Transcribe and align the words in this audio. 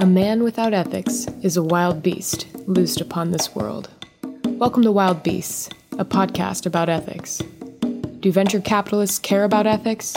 A 0.00 0.06
man 0.06 0.44
without 0.44 0.74
ethics 0.74 1.26
is 1.42 1.56
a 1.56 1.62
wild 1.62 2.04
beast 2.04 2.46
loosed 2.68 3.00
upon 3.00 3.32
this 3.32 3.56
world. 3.56 3.88
Welcome 4.44 4.84
to 4.84 4.92
Wild 4.92 5.24
Beasts, 5.24 5.68
a 5.98 6.04
podcast 6.04 6.66
about 6.66 6.88
ethics. 6.88 7.42
Do 8.20 8.30
venture 8.30 8.60
capitalists 8.60 9.18
care 9.18 9.42
about 9.42 9.66
ethics? 9.66 10.16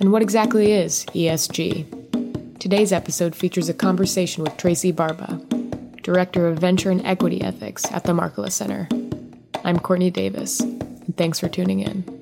And 0.00 0.10
what 0.10 0.22
exactly 0.22 0.72
is 0.72 1.06
ESG? 1.14 2.58
Today's 2.58 2.92
episode 2.92 3.36
features 3.36 3.68
a 3.68 3.74
conversation 3.74 4.42
with 4.42 4.56
Tracy 4.56 4.90
Barba, 4.90 5.40
Director 6.02 6.48
of 6.48 6.58
Venture 6.58 6.90
and 6.90 7.06
Equity 7.06 7.42
Ethics 7.42 7.84
at 7.92 8.02
the 8.02 8.12
Markkula 8.14 8.50
Center. 8.50 8.88
I'm 9.64 9.78
Courtney 9.78 10.10
Davis, 10.10 10.58
and 10.58 11.16
thanks 11.16 11.38
for 11.38 11.48
tuning 11.48 11.78
in. 11.78 12.21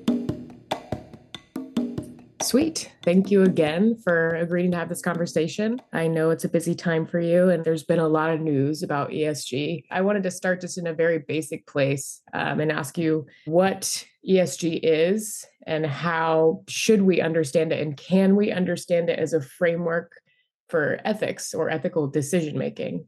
Sweet. 2.51 2.91
Thank 3.01 3.31
you 3.31 3.43
again 3.43 3.95
for 4.03 4.35
agreeing 4.35 4.71
to 4.71 4.77
have 4.77 4.89
this 4.89 5.01
conversation. 5.01 5.81
I 5.93 6.09
know 6.09 6.31
it's 6.31 6.43
a 6.43 6.49
busy 6.49 6.75
time 6.75 7.07
for 7.07 7.17
you, 7.17 7.47
and 7.47 7.63
there's 7.63 7.85
been 7.85 7.99
a 7.99 8.09
lot 8.09 8.29
of 8.29 8.41
news 8.41 8.83
about 8.83 9.11
ESG. 9.11 9.85
I 9.89 10.01
wanted 10.01 10.23
to 10.23 10.31
start 10.31 10.59
just 10.59 10.77
in 10.77 10.85
a 10.85 10.93
very 10.93 11.19
basic 11.19 11.65
place 11.65 12.21
um, 12.33 12.59
and 12.59 12.69
ask 12.69 12.97
you 12.97 13.25
what 13.45 14.05
ESG 14.29 14.81
is 14.83 15.45
and 15.65 15.85
how 15.85 16.65
should 16.67 17.03
we 17.03 17.21
understand 17.21 17.71
it, 17.71 17.79
and 17.79 17.95
can 17.95 18.35
we 18.35 18.51
understand 18.51 19.09
it 19.09 19.17
as 19.17 19.31
a 19.31 19.39
framework 19.39 20.11
for 20.67 20.99
ethics 21.05 21.53
or 21.53 21.69
ethical 21.69 22.05
decision 22.07 22.57
making? 22.57 23.07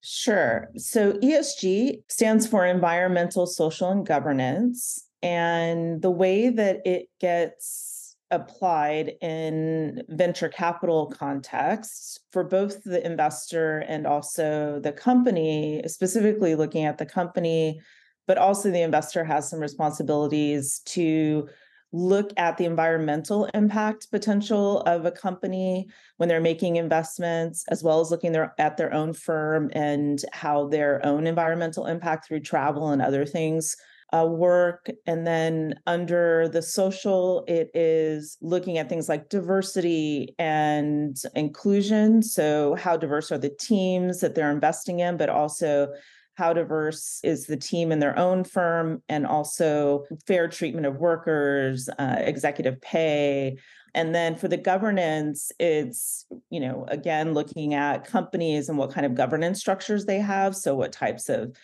Sure. 0.00 0.70
So 0.78 1.12
ESG 1.12 2.04
stands 2.08 2.46
for 2.46 2.64
environmental, 2.64 3.46
social, 3.46 3.90
and 3.90 4.06
governance. 4.06 5.06
And 5.22 6.00
the 6.00 6.10
way 6.10 6.48
that 6.48 6.80
it 6.86 7.08
gets 7.20 7.91
applied 8.32 9.12
in 9.20 10.02
venture 10.08 10.48
capital 10.48 11.06
contexts 11.06 12.18
for 12.32 12.42
both 12.42 12.82
the 12.82 13.04
investor 13.06 13.80
and 13.80 14.06
also 14.06 14.80
the 14.82 14.92
company, 14.92 15.82
specifically 15.86 16.56
looking 16.56 16.84
at 16.84 16.98
the 16.98 17.06
company, 17.06 17.80
but 18.26 18.38
also 18.38 18.70
the 18.70 18.82
investor 18.82 19.22
has 19.22 19.48
some 19.48 19.60
responsibilities 19.60 20.80
to 20.86 21.48
look 21.92 22.32
at 22.38 22.56
the 22.56 22.64
environmental 22.64 23.44
impact 23.52 24.10
potential 24.10 24.80
of 24.80 25.04
a 25.04 25.10
company 25.10 25.86
when 26.16 26.28
they're 26.28 26.40
making 26.40 26.76
investments, 26.76 27.64
as 27.68 27.82
well 27.82 28.00
as 28.00 28.10
looking 28.10 28.32
their, 28.32 28.54
at 28.58 28.78
their 28.78 28.92
own 28.94 29.12
firm 29.12 29.70
and 29.74 30.24
how 30.32 30.66
their 30.68 31.04
own 31.04 31.26
environmental 31.26 31.86
impact 31.86 32.26
through 32.26 32.40
travel 32.40 32.88
and 32.88 33.02
other 33.02 33.26
things 33.26 33.76
uh, 34.12 34.26
work. 34.26 34.90
And 35.06 35.26
then 35.26 35.74
under 35.86 36.48
the 36.48 36.62
social, 36.62 37.44
it 37.48 37.70
is 37.74 38.36
looking 38.40 38.78
at 38.78 38.88
things 38.88 39.08
like 39.08 39.28
diversity 39.28 40.34
and 40.38 41.16
inclusion. 41.34 42.22
So, 42.22 42.74
how 42.74 42.96
diverse 42.96 43.32
are 43.32 43.38
the 43.38 43.54
teams 43.60 44.20
that 44.20 44.34
they're 44.34 44.50
investing 44.50 45.00
in, 45.00 45.16
but 45.16 45.30
also 45.30 45.88
how 46.34 46.52
diverse 46.52 47.20
is 47.22 47.46
the 47.46 47.56
team 47.56 47.92
in 47.92 47.98
their 47.98 48.18
own 48.18 48.44
firm, 48.44 49.02
and 49.08 49.26
also 49.26 50.04
fair 50.26 50.48
treatment 50.48 50.86
of 50.86 50.96
workers, 50.96 51.88
uh, 51.98 52.16
executive 52.18 52.80
pay. 52.80 53.56
And 53.94 54.14
then 54.14 54.36
for 54.36 54.48
the 54.48 54.56
governance, 54.56 55.52
it's, 55.58 56.24
you 56.48 56.60
know, 56.60 56.86
again, 56.88 57.34
looking 57.34 57.74
at 57.74 58.06
companies 58.06 58.70
and 58.70 58.78
what 58.78 58.92
kind 58.92 59.04
of 59.04 59.14
governance 59.14 59.60
structures 59.60 60.06
they 60.06 60.18
have. 60.18 60.56
So, 60.56 60.74
what 60.74 60.92
types 60.92 61.28
of 61.28 61.54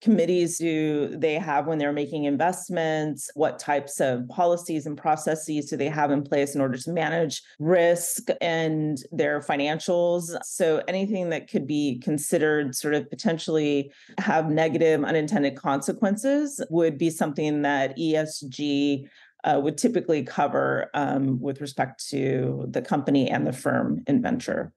committees 0.00 0.58
do 0.58 1.08
they 1.16 1.34
have 1.34 1.66
when 1.66 1.78
they're 1.78 1.92
making 1.92 2.24
investments? 2.24 3.30
What 3.34 3.58
types 3.58 4.00
of 4.00 4.28
policies 4.28 4.86
and 4.86 4.96
processes 4.96 5.66
do 5.66 5.76
they 5.76 5.88
have 5.88 6.10
in 6.10 6.22
place 6.22 6.54
in 6.54 6.60
order 6.60 6.78
to 6.78 6.92
manage 6.92 7.42
risk 7.58 8.28
and 8.40 8.98
their 9.10 9.40
financials? 9.40 10.36
So, 10.42 10.82
anything 10.88 11.30
that 11.30 11.50
could 11.50 11.66
be 11.66 11.98
considered 11.98 12.74
sort 12.74 12.94
of 12.94 13.10
potentially 13.10 13.92
have 14.18 14.50
negative 14.50 15.04
unintended 15.04 15.56
consequences 15.56 16.62
would 16.70 16.98
be 16.98 17.10
something 17.10 17.62
that 17.62 17.96
ESG 17.96 19.08
uh, 19.44 19.60
would 19.62 19.78
typically 19.78 20.22
cover 20.22 20.90
um, 20.94 21.40
with 21.40 21.60
respect 21.60 22.06
to 22.08 22.66
the 22.68 22.82
company 22.82 23.30
and 23.30 23.46
the 23.46 23.52
firm 23.52 24.02
in 24.06 24.20
venture. 24.20 24.72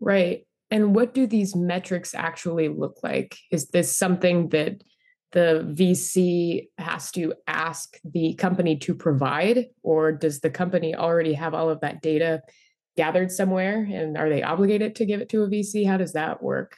Right. 0.00 0.46
And 0.72 0.94
what 0.94 1.12
do 1.12 1.26
these 1.26 1.54
metrics 1.54 2.14
actually 2.14 2.68
look 2.68 2.96
like? 3.02 3.36
Is 3.50 3.68
this 3.68 3.94
something 3.94 4.48
that 4.48 4.82
the 5.32 5.70
VC 5.70 6.68
has 6.78 7.10
to 7.12 7.34
ask 7.46 7.98
the 8.04 8.32
company 8.34 8.76
to 8.78 8.94
provide, 8.94 9.66
or 9.82 10.12
does 10.12 10.40
the 10.40 10.48
company 10.48 10.94
already 10.94 11.34
have 11.34 11.52
all 11.52 11.68
of 11.68 11.80
that 11.80 12.00
data 12.00 12.40
gathered 12.96 13.30
somewhere? 13.30 13.86
And 13.92 14.16
are 14.16 14.30
they 14.30 14.42
obligated 14.42 14.96
to 14.96 15.04
give 15.04 15.20
it 15.20 15.28
to 15.28 15.42
a 15.42 15.48
VC? 15.48 15.86
How 15.86 15.98
does 15.98 16.14
that 16.14 16.42
work? 16.42 16.74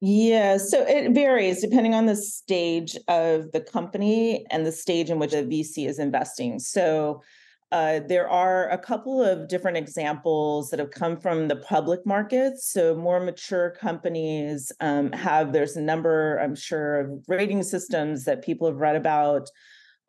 Yeah, 0.00 0.56
so 0.56 0.84
it 0.84 1.12
varies 1.12 1.60
depending 1.60 1.94
on 1.94 2.06
the 2.06 2.16
stage 2.16 2.96
of 3.06 3.52
the 3.52 3.60
company 3.60 4.44
and 4.50 4.66
the 4.66 4.72
stage 4.72 5.08
in 5.08 5.20
which 5.20 5.32
a 5.32 5.44
VC 5.44 5.88
is 5.88 6.00
investing. 6.00 6.58
So 6.58 7.22
uh, 7.72 8.00
there 8.06 8.28
are 8.28 8.68
a 8.70 8.78
couple 8.78 9.22
of 9.22 9.48
different 9.48 9.76
examples 9.76 10.70
that 10.70 10.78
have 10.78 10.92
come 10.92 11.16
from 11.16 11.48
the 11.48 11.56
public 11.56 12.06
markets. 12.06 12.70
So, 12.70 12.94
more 12.94 13.18
mature 13.18 13.70
companies 13.70 14.70
um, 14.80 15.10
have, 15.12 15.52
there's 15.52 15.76
a 15.76 15.80
number, 15.80 16.38
I'm 16.38 16.54
sure, 16.54 17.00
of 17.00 17.24
rating 17.26 17.64
systems 17.64 18.24
that 18.24 18.44
people 18.44 18.68
have 18.68 18.76
read 18.76 18.94
about 18.94 19.48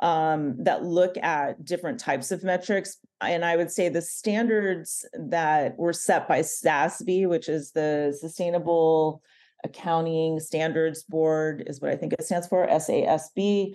um, 0.02 0.56
that 0.64 0.84
look 0.84 1.18
at 1.18 1.66
different 1.66 2.00
types 2.00 2.32
of 2.32 2.44
metrics. 2.44 2.98
And 3.22 3.44
I 3.44 3.56
would 3.56 3.72
say 3.72 3.90
the 3.90 4.04
standards 4.04 5.04
that 5.14 5.76
were 5.78 5.94
set 5.94 6.28
by 6.28 6.42
SASB, 6.42 7.28
which 7.28 7.50
is 7.50 7.72
the 7.72 8.16
Sustainable 8.20 9.24
Accounting 9.64 10.40
Standards 10.40 11.02
Board, 11.04 11.64
is 11.66 11.82
what 11.82 11.90
I 11.90 11.96
think 11.96 12.14
it 12.14 12.24
stands 12.24 12.48
for, 12.48 12.68
SASB 12.68 13.74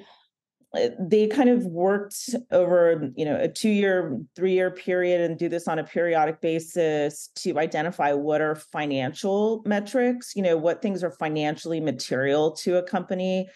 they 0.99 1.27
kind 1.27 1.50
of 1.50 1.66
worked 1.66 2.31
over 2.50 3.10
you 3.15 3.25
know 3.25 3.37
a 3.38 3.49
two 3.49 3.69
year 3.69 4.19
three 4.34 4.53
year 4.53 4.71
period 4.71 5.21
and 5.21 5.38
do 5.38 5.49
this 5.49 5.69
on 5.69 5.78
a 5.78 5.84
periodic 5.84 6.41
basis 6.41 7.28
to 7.34 7.59
identify 7.59 8.12
what 8.12 8.41
are 8.41 8.55
financial 8.55 9.62
metrics 9.66 10.34
you 10.34 10.43
know 10.43 10.56
what 10.56 10.81
things 10.81 11.05
are 11.05 11.10
financially 11.10 11.81
material 11.81 12.53
to 12.53 12.78
a 12.78 12.83
company 12.83 13.47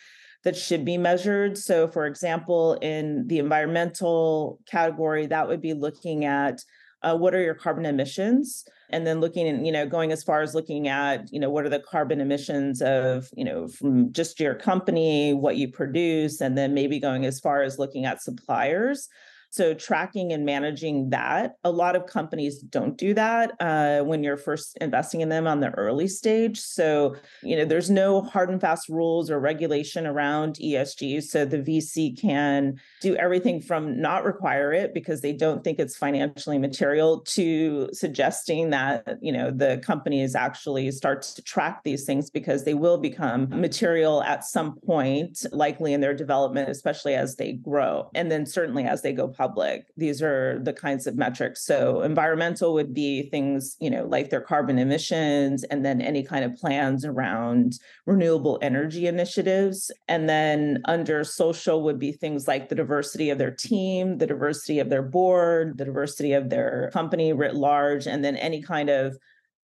that 0.44 0.56
should 0.56 0.84
be 0.84 0.97
measured. 0.97 1.59
So 1.59 1.88
for 1.88 2.06
example 2.06 2.75
in 2.75 3.27
the 3.27 3.41
environmental 3.41 4.60
category 4.71 5.27
that 5.27 5.48
would 5.48 5.60
be 5.60 5.75
looking 5.75 6.25
at 6.25 6.62
uh, 7.03 7.16
what 7.16 7.34
are 7.34 7.43
your 7.43 7.54
carbon 7.54 7.84
emissions 7.84 8.65
and 8.91 9.06
then 9.06 9.20
looking 9.20 9.48
and 9.48 9.66
you 9.66 9.72
know 9.72 9.86
going 9.86 10.12
as 10.12 10.22
far 10.22 10.42
as 10.42 10.54
looking 10.54 10.88
at 10.88 11.32
you 11.32 11.41
know 11.41 11.50
what 11.50 11.64
are 11.64 11.70
the 11.70 11.80
carbon 11.80 12.20
emissions 12.20 12.80
of 12.82 13.28
you 13.36 13.44
know 13.44 13.69
from 13.69 14.12
just 14.12 14.38
your 14.41 14.54
company 14.54 15.34
what 15.34 15.56
you 15.56 15.70
produce 15.70 16.41
and 16.41 16.56
then 16.56 16.74
maybe 16.74 16.98
going 16.98 17.24
as 17.24 17.41
far 17.41 17.62
as 17.62 17.78
looking 17.78 18.04
at 18.04 18.22
suppliers 18.22 19.08
so 19.56 19.72
tracking 19.72 20.33
and 20.33 20.44
managing 20.44 21.11
that, 21.11 21.55
a 21.65 21.71
lot 21.71 21.97
of 21.97 22.06
companies 22.06 22.59
don't 22.61 22.99
do 22.99 23.15
that 23.15 23.53
uh, 23.59 24.00
when 24.00 24.22
you're 24.22 24.37
first 24.37 24.77
investing 24.83 25.22
in 25.22 25.31
them 25.31 25.47
on 25.47 25.61
the 25.61 25.71
early 25.71 26.09
stage. 26.09 26.61
So 26.61 27.17
you 27.43 27.56
know 27.56 27.65
there's 27.65 27.89
no 27.89 28.21
hard 28.21 28.50
and 28.50 28.61
fast 28.61 28.91
rules 28.91 29.31
or 29.31 29.41
regulation 29.41 30.06
around 30.06 30.56
ESG. 30.56 31.22
So 31.22 31.47
the 31.47 31.59
VC 31.59 32.21
can 32.21 32.78
do 33.00 33.16
everything 33.16 33.62
from 33.62 33.99
not 33.99 34.25
require 34.25 34.75
it 34.75 34.93
because 34.93 35.22
they 35.22 35.33
don't 35.33 35.65
think 35.65 35.78
it's 35.78 35.97
financially 35.97 36.59
material 36.59 37.21
to 37.21 37.89
suggesting 37.93 38.71
that 38.71 39.19
you 39.22 39.33
know 39.33 39.50
the 39.50 39.78
companies 39.83 40.34
actually 40.34 40.91
start 40.91 41.22
to 41.22 41.43
track 41.43 41.83
these 41.83 42.05
things 42.05 42.28
because 42.28 42.65
they 42.65 42.75
will 42.75 42.99
become 42.99 43.49
material 43.49 44.22
at 44.22 44.45
some 44.45 44.78
point, 44.81 45.47
likely 45.50 45.95
in 45.95 46.03
their 46.03 46.15
development, 46.15 46.69
especially 46.69 47.15
as 47.15 47.37
they 47.37 47.53
grow, 47.53 48.11
and 48.15 48.31
then 48.31 48.45
certainly 48.45 48.84
as 48.84 49.00
they 49.00 49.15
go 49.15 49.27
public 49.27 49.46
public. 49.47 49.87
These 49.97 50.23
are 50.23 50.59
the 50.62 50.73
kinds 50.73 51.07
of 51.07 51.17
metrics. 51.17 51.65
So 51.65 52.03
environmental 52.03 52.75
would 52.75 52.93
be 52.93 53.29
things, 53.31 53.77
you 53.81 53.91
know, 53.91 54.05
like 54.05 54.31
their 54.31 54.41
carbon 54.41 54.79
emissions 54.79 55.63
and 55.65 55.84
then 55.84 56.01
any 56.01 56.22
kind 56.22 56.45
of 56.45 56.57
plans 56.57 57.04
around 57.04 57.78
renewable 58.07 58.59
energy 58.60 59.07
initiatives. 59.07 59.91
And 60.09 60.28
then 60.28 60.83
under 60.87 61.22
social 61.22 61.83
would 61.83 61.98
be 61.98 62.13
things 62.13 62.48
like 62.48 62.69
the 62.69 62.75
diversity 62.75 63.31
of 63.31 63.39
their 63.39 63.53
team, 63.53 64.19
the 64.19 64.27
diversity 64.27 64.81
of 64.81 64.91
their 64.91 65.03
board, 65.03 65.78
the 65.78 65.84
diversity 65.84 66.33
of 66.33 66.51
their 66.51 66.91
company 66.92 67.33
writ 67.33 67.54
large, 67.54 68.07
and 68.07 68.25
then 68.25 68.37
any 68.37 68.60
kind 68.63 68.91
of 68.91 69.16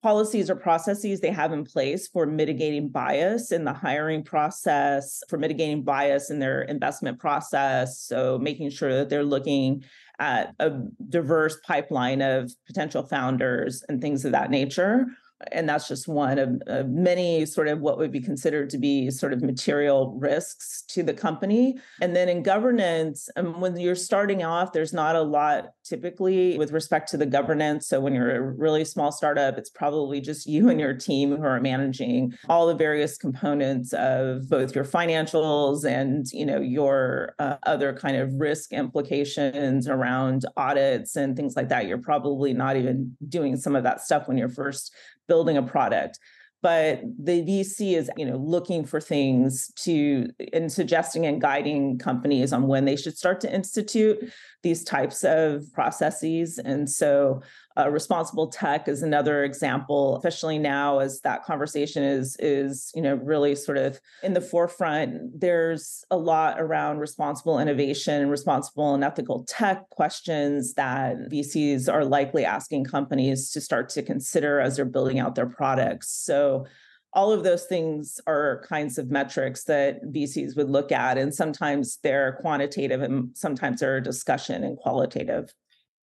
policies 0.02 0.50
or 0.50 0.56
processes 0.56 1.20
they 1.20 1.30
have 1.30 1.52
in 1.52 1.64
place 1.64 2.08
for 2.08 2.26
mitigating 2.26 2.88
bias 2.88 3.52
in 3.52 3.64
the 3.64 3.72
hiring 3.72 4.24
process, 4.24 5.22
for 5.28 5.38
mitigating 5.38 5.82
bias 5.82 6.30
in 6.30 6.38
their 6.38 6.62
investment 6.62 7.18
process. 7.18 8.00
So, 8.00 8.38
making 8.38 8.70
sure 8.70 8.94
that 8.94 9.08
they're 9.08 9.22
looking 9.22 9.84
at 10.18 10.54
a 10.58 10.70
diverse 11.08 11.58
pipeline 11.66 12.20
of 12.20 12.52
potential 12.66 13.04
founders 13.04 13.84
and 13.88 14.00
things 14.00 14.24
of 14.24 14.32
that 14.32 14.50
nature. 14.50 15.06
And 15.50 15.68
that's 15.68 15.88
just 15.88 16.06
one 16.06 16.38
of, 16.38 16.62
of, 16.66 16.88
many 16.88 17.44
sort 17.46 17.68
of 17.68 17.80
what 17.80 17.98
would 17.98 18.12
be 18.12 18.20
considered 18.20 18.70
to 18.70 18.78
be 18.78 19.10
sort 19.10 19.32
of 19.32 19.42
material 19.42 20.16
risks 20.18 20.84
to 20.88 21.02
the 21.02 21.14
company. 21.14 21.78
And 22.00 22.14
then 22.14 22.28
in 22.28 22.42
governance, 22.42 23.28
um, 23.36 23.60
when 23.60 23.78
you're 23.78 23.94
starting 23.94 24.44
off, 24.44 24.72
there's 24.72 24.92
not 24.92 25.16
a 25.16 25.22
lot 25.22 25.72
typically 25.84 26.56
with 26.58 26.72
respect 26.72 27.10
to 27.10 27.16
the 27.16 27.26
governance. 27.26 27.88
So 27.88 28.00
when 28.00 28.14
you're 28.14 28.36
a 28.36 28.40
really 28.40 28.84
small 28.84 29.10
startup, 29.10 29.58
it's 29.58 29.70
probably 29.70 30.20
just 30.20 30.46
you 30.46 30.68
and 30.68 30.78
your 30.78 30.94
team 30.94 31.36
who 31.36 31.42
are 31.42 31.60
managing 31.60 32.34
all 32.48 32.66
the 32.66 32.74
various 32.74 33.16
components 33.16 33.92
of 33.92 34.48
both 34.48 34.74
your 34.74 34.84
financials 34.84 35.84
and 35.84 36.26
you 36.32 36.46
know 36.46 36.60
your 36.60 37.34
uh, 37.38 37.56
other 37.64 37.92
kind 37.92 38.16
of 38.16 38.32
risk 38.34 38.72
implications 38.72 39.88
around 39.88 40.44
audits 40.56 41.16
and 41.16 41.36
things 41.36 41.56
like 41.56 41.68
that. 41.68 41.86
You're 41.86 41.98
probably 41.98 42.52
not 42.52 42.76
even 42.76 43.16
doing 43.28 43.56
some 43.56 43.74
of 43.74 43.82
that 43.84 44.00
stuff 44.00 44.28
when 44.28 44.36
you're 44.36 44.48
first 44.48 44.94
building 45.32 45.56
a 45.56 45.62
product 45.62 46.18
but 46.62 47.02
the 47.18 47.42
VC 47.42 47.96
is, 47.96 48.08
you 48.16 48.24
know, 48.24 48.36
looking 48.36 48.84
for 48.84 49.00
things 49.00 49.72
to 49.78 50.28
and 50.52 50.70
suggesting 50.70 51.26
and 51.26 51.40
guiding 51.40 51.98
companies 51.98 52.52
on 52.52 52.68
when 52.68 52.84
they 52.84 52.94
should 52.94 53.18
start 53.18 53.40
to 53.40 53.52
institute 53.52 54.32
these 54.62 54.84
types 54.84 55.24
of 55.24 55.64
processes. 55.72 56.58
And 56.58 56.88
so 56.88 57.42
uh, 57.78 57.88
responsible 57.88 58.48
tech 58.48 58.88
is 58.88 59.02
another 59.02 59.44
example, 59.44 60.16
especially 60.16 60.58
now 60.58 60.98
as 60.98 61.20
that 61.20 61.44
conversation 61.44 62.02
is 62.02 62.36
is 62.38 62.90
you 62.94 63.02
know 63.02 63.14
really 63.14 63.54
sort 63.54 63.78
of 63.78 64.00
in 64.22 64.34
the 64.34 64.40
forefront. 64.40 65.40
There's 65.40 66.04
a 66.10 66.16
lot 66.16 66.60
around 66.60 66.98
responsible 66.98 67.58
innovation, 67.58 68.28
responsible 68.28 68.94
and 68.94 69.02
ethical 69.02 69.44
tech 69.44 69.88
questions 69.90 70.74
that 70.74 71.16
VCs 71.30 71.92
are 71.92 72.04
likely 72.04 72.44
asking 72.44 72.84
companies 72.84 73.50
to 73.52 73.60
start 73.60 73.88
to 73.90 74.02
consider 74.02 74.60
as 74.60 74.76
they're 74.76 74.84
building 74.84 75.18
out 75.18 75.34
their 75.34 75.46
products. 75.46 76.10
So 76.10 76.66
all 77.14 77.32
of 77.32 77.44
those 77.44 77.64
things 77.64 78.20
are 78.26 78.64
kinds 78.66 78.96
of 78.96 79.10
metrics 79.10 79.64
that 79.64 80.02
VCs 80.04 80.56
would 80.56 80.70
look 80.70 80.92
at, 80.92 81.18
and 81.18 81.34
sometimes 81.34 81.98
they're 82.02 82.32
quantitative 82.40 83.02
and 83.02 83.36
sometimes 83.36 83.80
they're 83.80 84.00
discussion 84.00 84.64
and 84.64 84.78
qualitative. 84.78 85.52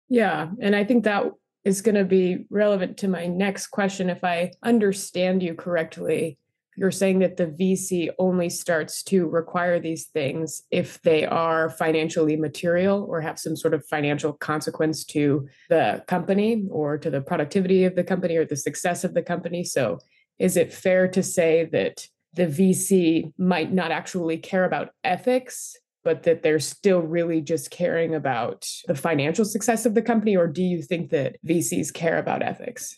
Yeah, 0.08 0.50
and 0.60 0.76
I 0.76 0.84
think 0.84 1.04
that 1.04 1.24
is 1.64 1.82
going 1.82 1.94
to 1.94 2.04
be 2.04 2.46
relevant 2.50 2.96
to 2.98 3.08
my 3.08 3.26
next 3.26 3.68
question. 3.68 4.10
If 4.10 4.24
I 4.24 4.52
understand 4.62 5.42
you 5.42 5.54
correctly, 5.54 6.38
you're 6.76 6.90
saying 6.90 7.18
that 7.18 7.36
the 7.36 7.46
VC 7.46 8.08
only 8.18 8.48
starts 8.48 9.02
to 9.04 9.28
require 9.28 9.78
these 9.78 10.06
things 10.06 10.62
if 10.70 11.00
they 11.02 11.26
are 11.26 11.68
financially 11.68 12.36
material 12.36 13.04
or 13.08 13.20
have 13.20 13.38
some 13.38 13.56
sort 13.56 13.74
of 13.74 13.86
financial 13.86 14.32
consequence 14.32 15.04
to 15.04 15.48
the 15.68 16.02
company 16.08 16.64
or 16.70 16.96
to 16.96 17.10
the 17.10 17.20
productivity 17.20 17.84
of 17.84 17.94
the 17.94 18.04
company 18.04 18.36
or 18.36 18.46
the 18.46 18.56
success 18.56 19.04
of 19.04 19.12
the 19.12 19.22
company. 19.22 19.64
So 19.64 19.98
is 20.38 20.56
it 20.56 20.72
fair 20.72 21.08
to 21.08 21.22
say 21.22 21.68
that 21.72 22.08
the 22.34 22.46
VC 22.46 23.32
might 23.36 23.72
not 23.72 23.90
actually 23.90 24.38
care 24.38 24.64
about 24.64 24.90
ethics, 25.04 25.76
but 26.04 26.24
that 26.24 26.42
they're 26.42 26.60
still 26.60 27.00
really 27.00 27.40
just 27.40 27.70
caring 27.70 28.14
about 28.14 28.68
the 28.86 28.94
financial 28.94 29.44
success 29.44 29.86
of 29.86 29.94
the 29.94 30.02
company? 30.02 30.36
Or 30.36 30.46
do 30.46 30.62
you 30.62 30.82
think 30.82 31.10
that 31.10 31.36
VCs 31.46 31.92
care 31.92 32.18
about 32.18 32.42
ethics? 32.42 32.96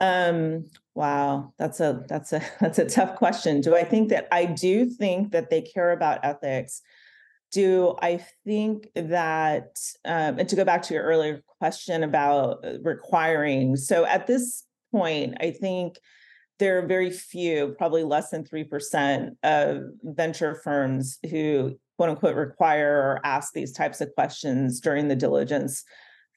Um, 0.00 0.64
wow, 0.94 1.52
that's 1.58 1.80
a 1.80 2.04
that's 2.08 2.32
a 2.32 2.42
that's 2.60 2.78
a 2.78 2.88
tough 2.88 3.16
question. 3.16 3.60
Do 3.60 3.76
I 3.76 3.84
think 3.84 4.08
that 4.10 4.28
I 4.32 4.46
do 4.46 4.86
think 4.86 5.32
that 5.32 5.50
they 5.50 5.62
care 5.62 5.92
about 5.92 6.20
ethics? 6.22 6.82
Do 7.52 7.96
I 8.00 8.24
think 8.46 8.90
that, 8.94 9.76
um, 10.04 10.38
and 10.38 10.48
to 10.48 10.54
go 10.54 10.64
back 10.64 10.82
to 10.82 10.94
your 10.94 11.02
earlier 11.02 11.42
question 11.58 12.04
about 12.04 12.64
uh, 12.64 12.80
requiring, 12.82 13.74
so 13.74 14.04
at 14.04 14.28
this 14.28 14.64
point, 14.92 15.36
I 15.40 15.50
think 15.50 15.98
there 16.60 16.78
are 16.78 16.86
very 16.86 17.10
few, 17.10 17.74
probably 17.78 18.04
less 18.04 18.30
than 18.30 18.44
3% 18.44 19.30
of 19.42 19.82
venture 20.04 20.54
firms 20.62 21.18
who 21.30 21.74
quote 21.96 22.10
unquote 22.10 22.36
require 22.36 22.96
or 22.96 23.20
ask 23.24 23.52
these 23.52 23.72
types 23.72 24.00
of 24.00 24.14
questions 24.14 24.80
during 24.80 25.08
the 25.08 25.16
diligence 25.16 25.82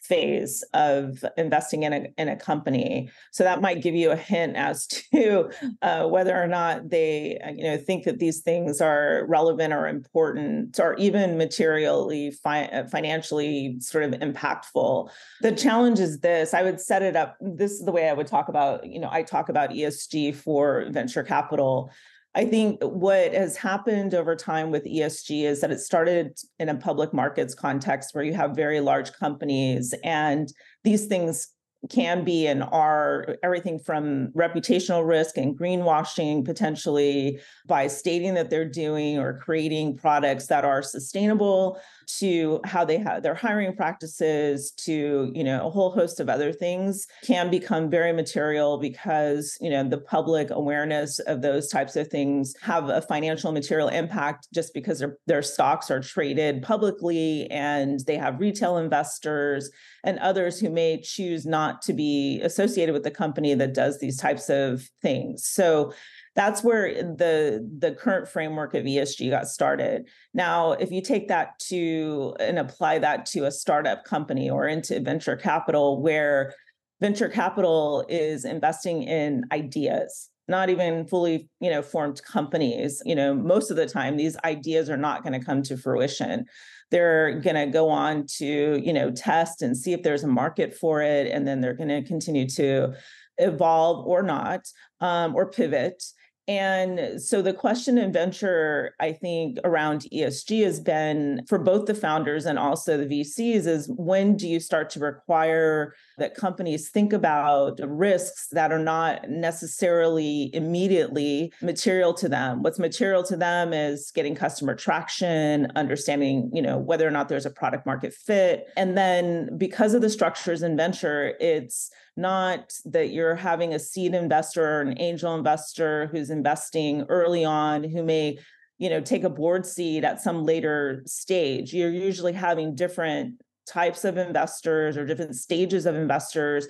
phase 0.04 0.64
of 0.74 1.24
investing 1.38 1.84
in 1.84 1.94
a, 1.94 2.08
in 2.18 2.30
a 2.30 2.36
company. 2.36 3.10
So 3.32 3.44
that 3.44 3.62
might 3.62 3.82
give 3.82 3.96
you 3.96 4.12
a 4.12 4.16
hint 4.16 4.56
as 4.56 4.88
to 5.14 5.50
uh, 5.82 6.08
whether 6.08 6.42
or 6.42 6.48
not 6.48 6.90
they 6.90 7.40
uh, 7.44 7.52
you 7.52 7.64
know 7.64 7.78
think 7.78 8.06
that 8.06 8.20
these 8.20 8.42
things 8.42 8.82
are 8.82 9.26
relevant 9.28 9.74
or 9.74 9.88
important 9.88 10.80
or 10.80 10.96
even 10.96 11.38
materially 11.38 12.32
fi- 12.32 12.68
uh, 12.68 12.88
financially 12.88 13.78
sort 13.80 14.04
of 14.04 14.12
impactful. 14.20 15.10
The 15.42 15.52
challenge 15.52 16.00
is 16.00 16.20
this. 16.20 16.54
I 16.54 16.64
would 16.64 16.80
set 16.80 17.02
it 17.02 17.16
up 17.16 17.38
this 17.42 17.72
is 17.72 17.86
the 17.86 17.92
way 17.92 18.10
i 18.10 18.14
would 18.14 18.28
talk 18.28 18.50
about 18.50 18.86
you 18.88 19.00
know 19.00 19.10
i 19.12 19.22
talk 19.22 19.50
about 19.50 19.70
esg 19.72 20.36
for 20.36 20.86
venture 20.90 21.24
capital 21.24 21.92
I 22.36 22.46
think 22.46 22.82
what 22.82 23.34
has 23.34 23.56
happened 23.58 24.16
over 24.16 24.36
time 24.36 24.72
with 24.72 24.86
ESG 24.86 25.44
is 25.44 25.62
that 25.62 25.72
it 25.72 25.80
started 25.80 26.36
in 26.58 26.70
a 26.70 26.76
public 26.76 27.14
markets 27.14 27.54
context 27.54 28.16
where 28.16 28.24
you 28.24 28.34
have 28.34 28.56
very 28.56 28.80
large 28.80 29.14
companies 29.14 29.94
and 30.04 30.52
these 30.84 31.06
things 31.06 31.50
can 31.90 32.24
be 32.24 32.48
and 32.48 32.64
are 32.64 33.38
everything 33.44 33.78
from 33.78 34.30
reputational 34.30 35.06
risk 35.08 35.38
and 35.38 35.58
greenwashing 35.58 36.46
potentially 36.46 37.40
by 37.66 37.88
stating 37.88 38.34
that 38.34 38.50
they're 38.50 38.70
doing 38.70 39.18
or 39.18 39.38
creating 39.40 39.98
products 39.98 40.48
that 40.48 40.64
are 40.64 40.82
sustainable 40.82 41.80
to 42.08 42.60
how 42.64 42.86
they 42.86 42.98
have 42.98 43.24
their 43.24 43.36
hiring 43.36 43.76
practices 43.76 44.72
to 44.72 45.32
you 45.34 45.44
know 45.44 45.66
a 45.66 45.70
whole 45.70 45.92
host 45.92 46.20
of 46.20 46.30
other 46.30 46.54
things 46.54 47.06
can 47.24 47.50
become 47.50 47.90
very 47.90 48.14
material 48.14 48.78
because 48.78 49.58
you 49.60 49.70
know 49.70 49.88
the 49.88 49.98
public 49.98 50.50
awareness 50.52 51.20
of 51.20 51.42
those 51.42 51.68
types 51.68 51.96
of 51.96 52.08
things 52.08 52.54
have 52.62 52.90
a 52.90 53.02
financial 53.02 53.52
material 53.52 53.88
impact 53.90 54.48
just 54.54 54.74
because 54.74 55.00
their, 55.00 55.18
their 55.28 55.42
stocks 55.42 55.92
are 55.92 56.00
traded 56.00 56.62
publicly 56.62 57.50
and 57.52 58.02
they 58.02 58.18
have 58.18 58.40
retail 58.40 58.78
investors 58.78 59.70
and 60.04 60.20
others 60.20 60.60
who 60.60 60.70
may 60.70 61.00
choose 61.02 61.46
not 61.46 61.82
to 61.82 61.94
be 61.94 62.42
associated 62.42 62.94
with 62.94 63.04
the 63.04 63.12
company 63.12 63.54
that 63.54 63.74
does 63.74 64.00
these 64.00 64.18
types 64.18 64.50
of 64.50 64.90
things 65.02 65.46
so 65.46 65.94
that's 66.36 66.64
where 66.64 66.92
the 66.94 67.68
the 67.80 67.92
current 67.92 68.28
framework 68.28 68.74
of 68.74 68.86
ESG 68.86 69.30
got 69.30 69.48
started. 69.48 70.08
Now, 70.34 70.72
if 70.72 70.92
you 70.92 71.02
take 71.02 71.28
that 71.28 71.60
to 71.68 72.36
and 72.40 72.58
apply 72.58 73.00
that 73.00 73.26
to 73.28 73.46
a 73.46 73.52
startup 73.52 74.04
company 74.04 74.50
or 74.50 74.68
into 74.68 75.00
venture 75.00 75.36
capital 75.36 76.02
where 76.02 76.54
venture 77.02 77.30
capital 77.30 78.06
is 78.10 78.46
investing 78.46 79.04
in 79.04 79.44
ideas 79.52 80.30
not 80.48 80.70
even 80.70 81.06
fully 81.08 81.50
you 81.60 81.70
know 81.70 81.82
formed 81.82 82.22
companies 82.24 83.02
you 83.06 83.16
know 83.16 83.34
most 83.34 83.72
of 83.72 83.78
the 83.78 83.86
time 83.86 84.18
these 84.18 84.38
ideas 84.44 84.90
are 84.90 84.98
not 84.98 85.24
going 85.24 85.38
to 85.38 85.46
come 85.46 85.62
to 85.62 85.78
fruition 85.78 86.46
they're 86.94 87.40
going 87.40 87.56
to 87.56 87.66
go 87.66 87.90
on 87.90 88.26
to 88.38 88.80
you 88.80 88.94
know 88.94 89.12
test 89.12 89.64
and 89.64 89.76
see 89.76 89.94
if 89.94 90.04
there's 90.04 90.24
a 90.24 90.28
market 90.28 90.76
for 90.76 91.02
it 91.02 91.28
and 91.30 91.46
then 91.48 91.60
they're 91.60 91.74
going 91.74 91.90
to 91.90 92.04
continue 92.04 92.48
to 92.48 92.94
evolve 93.40 94.06
or 94.06 94.22
not 94.22 94.62
um, 95.02 95.36
or 95.36 95.50
pivot. 95.50 96.02
And 96.48 97.22
so 97.22 97.42
the 97.42 97.54
question 97.54 97.98
in 97.98 98.12
venture, 98.12 98.96
I 99.00 99.14
think, 99.14 99.60
around 99.64 100.06
ESG 100.14 100.66
has 100.66 100.80
been 100.80 101.42
for 101.48 101.58
both 101.58 101.86
the 101.86 101.96
founders 101.96 102.46
and 102.46 102.60
also 102.60 102.98
the 102.98 103.06
VCs 103.06 103.66
is 103.66 103.90
when 103.96 104.36
do 104.36 104.48
you 104.48 104.60
start 104.60 104.90
to 104.92 105.00
require 105.00 105.96
that 106.18 106.36
companies 106.36 106.90
think 106.90 107.14
about 107.14 107.80
risks 107.84 108.48
that 108.52 108.72
are 108.72 108.80
not 108.80 109.30
necessarily 109.30 110.54
immediately 110.54 111.52
material 111.62 112.14
to 112.16 112.30
them? 112.30 112.64
What's 112.64 112.80
material 112.80 113.24
to 113.24 113.38
them 113.38 113.74
is 113.74 114.12
getting 114.14 114.36
customer 114.36 114.76
traction, 114.76 115.72
understanding, 115.76 116.50
you 116.54 116.62
know, 116.62 116.78
whether 116.78 117.08
or 117.08 117.12
not 117.12 117.30
there's 117.30 117.46
a 117.46 117.52
product 117.52 117.86
market 117.86 118.14
fit. 118.14 118.68
And 118.78 118.98
then 118.98 119.58
because 119.58 119.94
of 119.94 120.02
the 120.02 120.10
structures 120.10 120.64
in 120.64 120.78
venture, 120.78 121.34
it's 121.40 121.90
not 122.16 122.74
that 122.86 123.10
you're 123.10 123.36
having 123.36 123.74
a 123.74 123.80
seed 123.80 124.14
investor 124.14 124.64
or 124.64 124.82
an 124.82 125.00
angel 125.00 125.36
investor 125.36 126.08
who's 126.08 126.30
investing 126.30 127.06
early 127.10 127.44
on 127.44 127.84
who 127.84 128.04
may 128.04 128.38
you 128.78 128.90
know 128.90 129.02
take 129.02 129.24
a 129.24 129.30
board 129.30 129.66
seat 129.66 130.04
at 130.04 130.22
some 130.22 130.44
later 130.44 131.04
stage 131.06 131.74
you're 131.74 131.90
usually 131.90 132.34
having 132.34 132.76
different 132.76 133.42
types 133.66 134.06
of 134.06 134.18
investors 134.18 134.98
or 134.98 135.06
different 135.06 135.36
stages 135.36 135.86
of 135.86 135.96
investors 135.96 136.68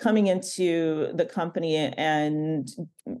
coming 0.00 0.28
into 0.28 1.12
the 1.14 1.24
company 1.24 1.76
and 1.76 2.70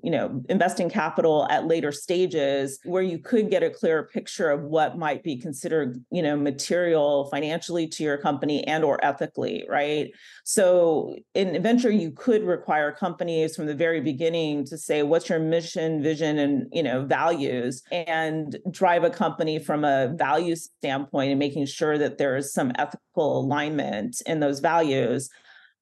you 0.02 0.10
know 0.10 0.42
investing 0.48 0.88
capital 0.88 1.46
at 1.50 1.66
later 1.66 1.92
stages 1.92 2.78
where 2.84 3.02
you 3.02 3.18
could 3.18 3.50
get 3.50 3.62
a 3.62 3.70
clearer 3.70 4.04
picture 4.04 4.50
of 4.50 4.62
what 4.62 4.96
might 4.96 5.22
be 5.22 5.36
considered 5.36 6.02
you 6.10 6.22
know 6.22 6.36
material 6.36 7.28
financially 7.30 7.86
to 7.86 8.02
your 8.02 8.16
company 8.16 8.66
and 8.66 8.82
or 8.82 9.02
ethically 9.04 9.66
right? 9.68 10.10
So 10.44 11.16
in 11.34 11.62
venture 11.62 11.90
you 11.90 12.12
could 12.12 12.42
require 12.42 12.92
companies 12.92 13.54
from 13.54 13.66
the 13.66 13.74
very 13.74 14.00
beginning 14.00 14.64
to 14.66 14.78
say 14.78 15.02
what's 15.02 15.28
your 15.28 15.38
mission 15.38 16.02
vision 16.02 16.38
and 16.38 16.66
you 16.72 16.82
know 16.82 17.04
values? 17.04 17.82
and 17.90 18.56
drive 18.70 19.04
a 19.04 19.10
company 19.10 19.58
from 19.58 19.84
a 19.84 20.12
value 20.16 20.56
standpoint 20.56 21.30
and 21.30 21.38
making 21.38 21.66
sure 21.66 21.98
that 21.98 22.18
there 22.18 22.36
is 22.36 22.52
some 22.52 22.72
ethical 22.76 23.40
alignment 23.40 24.22
in 24.26 24.40
those 24.40 24.60
values 24.60 25.28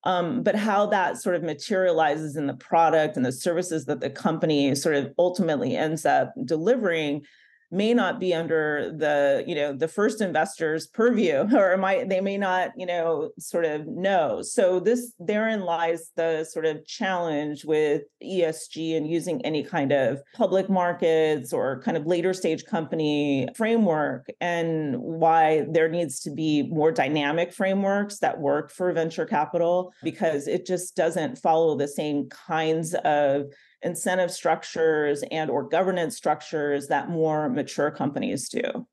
Um, 0.04 0.42
but 0.42 0.54
how 0.54 0.86
that 0.86 1.20
sort 1.20 1.34
of 1.34 1.42
materializes 1.42 2.36
in 2.36 2.46
the 2.46 2.54
product 2.54 3.16
and 3.16 3.26
the 3.26 3.32
services 3.32 3.86
that 3.86 4.00
the 4.00 4.10
company 4.10 4.74
sort 4.74 4.94
of 4.94 5.12
ultimately 5.18 5.76
ends 5.76 6.06
up 6.06 6.32
delivering 6.44 7.24
may 7.70 7.92
not 7.92 8.18
be 8.18 8.32
under 8.32 8.92
the 8.96 9.44
you 9.46 9.54
know 9.54 9.72
the 9.72 9.88
first 9.88 10.20
investor's 10.20 10.86
purview 10.86 11.46
or 11.56 11.76
might 11.76 12.08
they 12.08 12.20
may 12.20 12.38
not 12.38 12.70
you 12.76 12.86
know 12.86 13.30
sort 13.38 13.64
of 13.64 13.86
know. 13.86 14.40
So 14.42 14.80
this 14.80 15.12
therein 15.18 15.60
lies 15.60 16.10
the 16.16 16.44
sort 16.44 16.66
of 16.66 16.86
challenge 16.86 17.64
with 17.64 18.02
esg 18.22 18.96
and 18.96 19.08
using 19.08 19.44
any 19.44 19.62
kind 19.62 19.92
of 19.92 20.20
public 20.34 20.68
markets 20.68 21.52
or 21.52 21.82
kind 21.82 21.96
of 21.96 22.06
later 22.06 22.32
stage 22.32 22.64
company 22.64 23.48
framework 23.54 24.26
and 24.40 24.96
why 24.98 25.66
there 25.70 25.88
needs 25.88 26.20
to 26.20 26.30
be 26.30 26.62
more 26.70 26.92
dynamic 26.92 27.52
frameworks 27.52 28.18
that 28.18 28.40
work 28.40 28.70
for 28.70 28.92
venture 28.92 29.26
capital 29.26 29.92
because 30.02 30.46
it 30.46 30.66
just 30.66 30.96
doesn't 30.96 31.36
follow 31.38 31.76
the 31.76 31.88
same 31.88 32.28
kinds 32.28 32.94
of 33.04 33.44
incentive 33.82 34.30
structures 34.30 35.22
and 35.30 35.50
or 35.50 35.62
governance 35.68 36.16
structures 36.16 36.88
that 36.88 37.08
more 37.08 37.48
mature 37.48 37.90
companies 37.90 38.48
do 38.48 38.86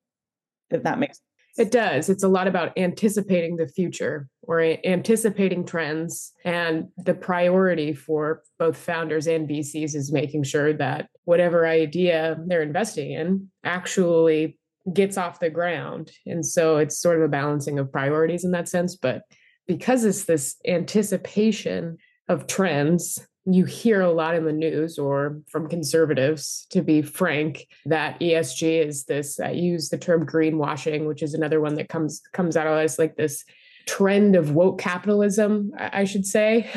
if 0.69 0.83
that 0.83 0.99
makes 0.99 1.17
sense. 1.17 1.21
It 1.57 1.71
does. 1.71 2.09
It's 2.09 2.23
a 2.23 2.27
lot 2.27 2.47
about 2.47 2.77
anticipating 2.77 3.55
the 3.55 3.67
future 3.67 4.27
or 4.41 4.59
anticipating 4.83 5.65
trends. 5.65 6.33
And 6.43 6.89
the 6.97 7.13
priority 7.13 7.93
for 7.93 8.43
both 8.59 8.75
founders 8.75 9.25
and 9.25 9.47
VCs 9.47 9.95
is 9.95 10.11
making 10.11 10.43
sure 10.43 10.73
that 10.73 11.07
whatever 11.23 11.65
idea 11.65 12.37
they're 12.45 12.61
investing 12.61 13.11
in 13.11 13.49
actually 13.63 14.59
gets 14.91 15.17
off 15.17 15.39
the 15.39 15.49
ground. 15.49 16.11
And 16.25 16.45
so 16.45 16.75
it's 16.77 16.97
sort 17.01 17.17
of 17.17 17.23
a 17.23 17.29
balancing 17.29 17.79
of 17.79 17.91
priorities 17.91 18.43
in 18.43 18.51
that 18.51 18.67
sense. 18.67 18.97
But 18.97 19.21
because 19.65 20.03
it's 20.03 20.25
this 20.25 20.57
anticipation 20.67 21.97
of 22.27 22.47
trends 22.47 23.25
you 23.45 23.65
hear 23.65 24.01
a 24.01 24.11
lot 24.11 24.35
in 24.35 24.45
the 24.45 24.51
news 24.51 24.97
or 24.97 25.39
from 25.47 25.69
conservatives, 25.69 26.65
to 26.71 26.81
be 26.81 27.01
frank, 27.01 27.67
that 27.85 28.19
ESG 28.19 28.85
is 28.85 29.05
this. 29.05 29.39
I 29.39 29.51
use 29.51 29.89
the 29.89 29.97
term 29.97 30.25
greenwashing, 30.25 31.05
which 31.07 31.21
is 31.21 31.33
another 31.33 31.61
one 31.61 31.75
that 31.75 31.89
comes 31.89 32.21
comes 32.33 32.57
out 32.57 32.67
of 32.67 32.73
us 32.73 32.97
like 32.97 33.15
this 33.15 33.43
trend 33.85 34.35
of 34.35 34.51
woke 34.51 34.79
capitalism, 34.79 35.71
I 35.77 36.05
should 36.05 36.25
say. 36.25 36.67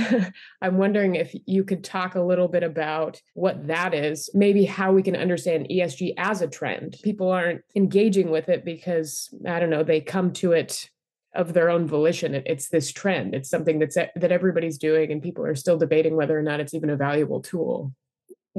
I'm 0.63 0.77
wondering 0.77 1.15
if 1.15 1.35
you 1.47 1.65
could 1.65 1.83
talk 1.83 2.15
a 2.15 2.23
little 2.23 2.49
bit 2.49 2.63
about 2.63 3.21
what 3.35 3.67
that 3.69 3.95
is, 3.95 4.29
maybe 4.35 4.65
how 4.65 4.93
we 4.93 5.03
can 5.03 5.17
understand 5.17 5.69
ESG 5.71 6.15
as 6.19 6.43
a 6.43 6.49
trend. 6.49 6.97
People 7.03 7.31
aren't 7.31 7.63
engaging 7.75 8.31
with 8.31 8.49
it 8.49 8.65
because, 8.65 9.35
I 9.47 9.59
don't 9.59 9.71
know, 9.71 9.83
they 9.83 10.01
come 10.01 10.33
to 10.35 10.53
it 10.53 10.91
of 11.39 11.55
their 11.55 11.71
own 11.71 11.87
volition. 11.87 12.35
It's 12.35 12.69
this 12.69 12.93
trend. 12.93 13.35
It's 13.35 13.49
something 13.49 13.79
that's 13.79 13.95
that 13.95 14.33
everybody's 14.33 14.77
doing, 14.77 15.11
and 15.11 15.23
people 15.23 15.47
are 15.47 15.55
still 15.55 15.79
debating 15.79 16.17
whether 16.17 16.39
or 16.39 16.43
not 16.43 16.61
it's 16.61 16.75
even 16.75 16.91
a 16.91 16.97
valuable 16.97 17.41
tool. 17.41 17.95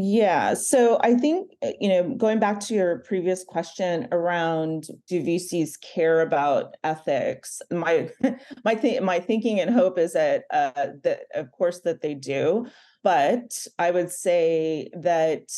Yeah. 0.01 0.53
So 0.53 0.97
I 1.01 1.15
think, 1.15 1.51
uh, 1.61 1.71
you 1.81 1.89
know, 1.89 2.15
going 2.15 2.39
back 2.39 2.61
to 2.61 2.73
your 2.73 2.99
previous 2.99 3.43
question 3.43 4.07
around 4.13 4.87
do 5.09 5.21
VCs 5.21 5.71
care 5.81 6.21
about 6.21 6.75
ethics? 6.85 7.61
My 7.69 8.09
my 8.63 8.75
th- 8.75 9.01
my 9.01 9.19
thinking 9.19 9.59
and 9.59 9.69
hope 9.69 9.99
is 9.99 10.13
that 10.13 10.45
uh, 10.51 10.87
that 11.03 11.23
of 11.35 11.51
course 11.51 11.81
that 11.81 12.01
they 12.01 12.13
do, 12.13 12.67
but 13.03 13.67
I 13.77 13.91
would 13.91 14.09
say 14.09 14.89
that 14.93 15.51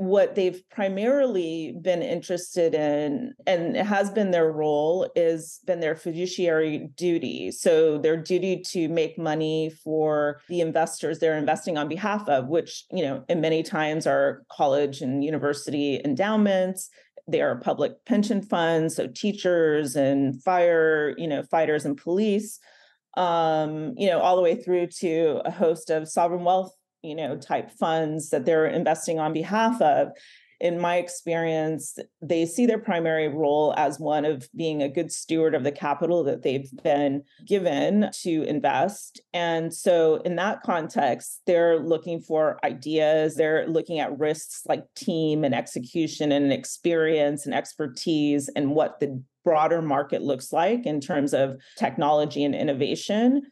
what 0.00 0.34
they've 0.34 0.62
primarily 0.70 1.76
been 1.82 2.00
interested 2.00 2.74
in 2.74 3.34
and 3.46 3.76
has 3.76 4.10
been 4.10 4.30
their 4.30 4.50
role 4.50 5.10
is 5.14 5.60
been 5.66 5.80
their 5.80 5.94
fiduciary 5.94 6.88
duty. 6.96 7.50
So 7.50 7.98
their 7.98 8.16
duty 8.16 8.62
to 8.68 8.88
make 8.88 9.18
money 9.18 9.70
for 9.84 10.40
the 10.48 10.62
investors 10.62 11.18
they're 11.18 11.36
investing 11.36 11.76
on 11.76 11.86
behalf 11.86 12.26
of 12.30 12.48
which 12.48 12.86
you 12.90 13.02
know 13.02 13.22
in 13.28 13.42
many 13.42 13.62
times 13.62 14.06
are 14.06 14.42
college 14.50 15.02
and 15.02 15.22
university 15.22 16.00
endowments. 16.02 16.88
They 17.28 17.42
are 17.42 17.60
public 17.60 18.02
pension 18.06 18.40
funds 18.40 18.96
so 18.96 19.06
teachers 19.06 19.96
and 19.96 20.42
fire 20.42 21.12
you 21.18 21.28
know 21.28 21.42
fighters 21.42 21.84
and 21.84 21.94
police 21.94 22.58
um 23.18 23.92
you 23.98 24.08
know 24.08 24.20
all 24.20 24.36
the 24.36 24.42
way 24.42 24.54
through 24.54 24.86
to 24.86 25.42
a 25.44 25.50
host 25.50 25.90
of 25.90 26.08
sovereign 26.08 26.44
wealth 26.44 26.72
you 27.02 27.14
know 27.14 27.36
type 27.36 27.70
funds 27.70 28.30
that 28.30 28.44
they're 28.44 28.66
investing 28.66 29.18
on 29.18 29.32
behalf 29.32 29.80
of. 29.80 30.08
In 30.60 30.78
my 30.78 30.96
experience 30.96 31.98
they 32.20 32.44
see 32.44 32.66
their 32.66 32.78
primary 32.78 33.28
role 33.28 33.72
as 33.78 33.98
one 33.98 34.26
of 34.26 34.46
being 34.54 34.82
a 34.82 34.90
good 34.90 35.10
steward 35.10 35.54
of 35.54 35.64
the 35.64 35.72
capital 35.72 36.22
that 36.24 36.42
they've 36.42 36.70
been 36.82 37.22
given 37.46 38.10
to 38.20 38.42
invest. 38.42 39.22
And 39.32 39.72
so 39.72 40.16
in 40.16 40.36
that 40.36 40.62
context 40.62 41.40
they're 41.46 41.78
looking 41.78 42.20
for 42.20 42.58
ideas. 42.62 43.36
They're 43.36 43.66
looking 43.68 44.00
at 44.00 44.18
risks 44.18 44.62
like 44.66 44.84
team 44.94 45.44
and 45.44 45.54
execution 45.54 46.30
and 46.30 46.52
experience 46.52 47.46
and 47.46 47.54
expertise 47.54 48.50
and 48.54 48.72
what 48.72 49.00
the 49.00 49.22
broader 49.44 49.80
market 49.80 50.20
looks 50.20 50.52
like 50.52 50.84
in 50.84 51.00
terms 51.00 51.32
of 51.32 51.56
technology 51.78 52.44
and 52.44 52.54
innovation 52.54 53.42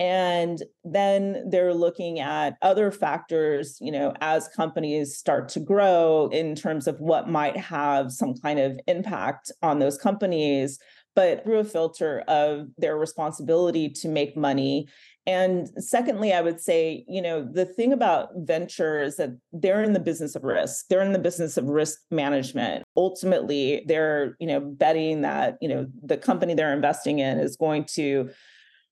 and 0.00 0.62
then 0.82 1.44
they're 1.50 1.74
looking 1.74 2.20
at 2.20 2.56
other 2.62 2.90
factors 2.90 3.76
you 3.80 3.92
know 3.92 4.12
as 4.20 4.48
companies 4.48 5.16
start 5.16 5.48
to 5.50 5.60
grow 5.60 6.28
in 6.32 6.54
terms 6.54 6.88
of 6.88 6.98
what 6.98 7.28
might 7.28 7.56
have 7.56 8.10
some 8.10 8.34
kind 8.34 8.58
of 8.58 8.80
impact 8.88 9.52
on 9.62 9.78
those 9.78 9.98
companies 9.98 10.78
but 11.14 11.44
through 11.44 11.58
a 11.58 11.64
filter 11.64 12.22
of 12.28 12.68
their 12.78 12.96
responsibility 12.96 13.88
to 13.88 14.08
make 14.08 14.36
money. 14.36 14.86
And 15.26 15.68
secondly 15.76 16.32
i 16.32 16.40
would 16.40 16.60
say 16.60 17.04
you 17.06 17.20
know 17.20 17.46
the 17.52 17.66
thing 17.66 17.92
about 17.92 18.30
venture 18.36 19.02
is 19.02 19.16
that 19.16 19.30
they're 19.52 19.82
in 19.82 19.92
the 19.92 20.00
business 20.00 20.34
of 20.34 20.44
risk. 20.44 20.86
They're 20.88 21.02
in 21.02 21.12
the 21.12 21.18
business 21.18 21.56
of 21.58 21.66
risk 21.66 21.98
management. 22.10 22.84
Ultimately 22.96 23.84
they're 23.86 24.34
you 24.40 24.46
know 24.46 24.60
betting 24.60 25.20
that 25.20 25.58
you 25.60 25.68
know 25.68 25.86
the 26.02 26.16
company 26.16 26.54
they're 26.54 26.72
investing 26.72 27.18
in 27.18 27.38
is 27.38 27.56
going 27.56 27.84
to 27.96 28.30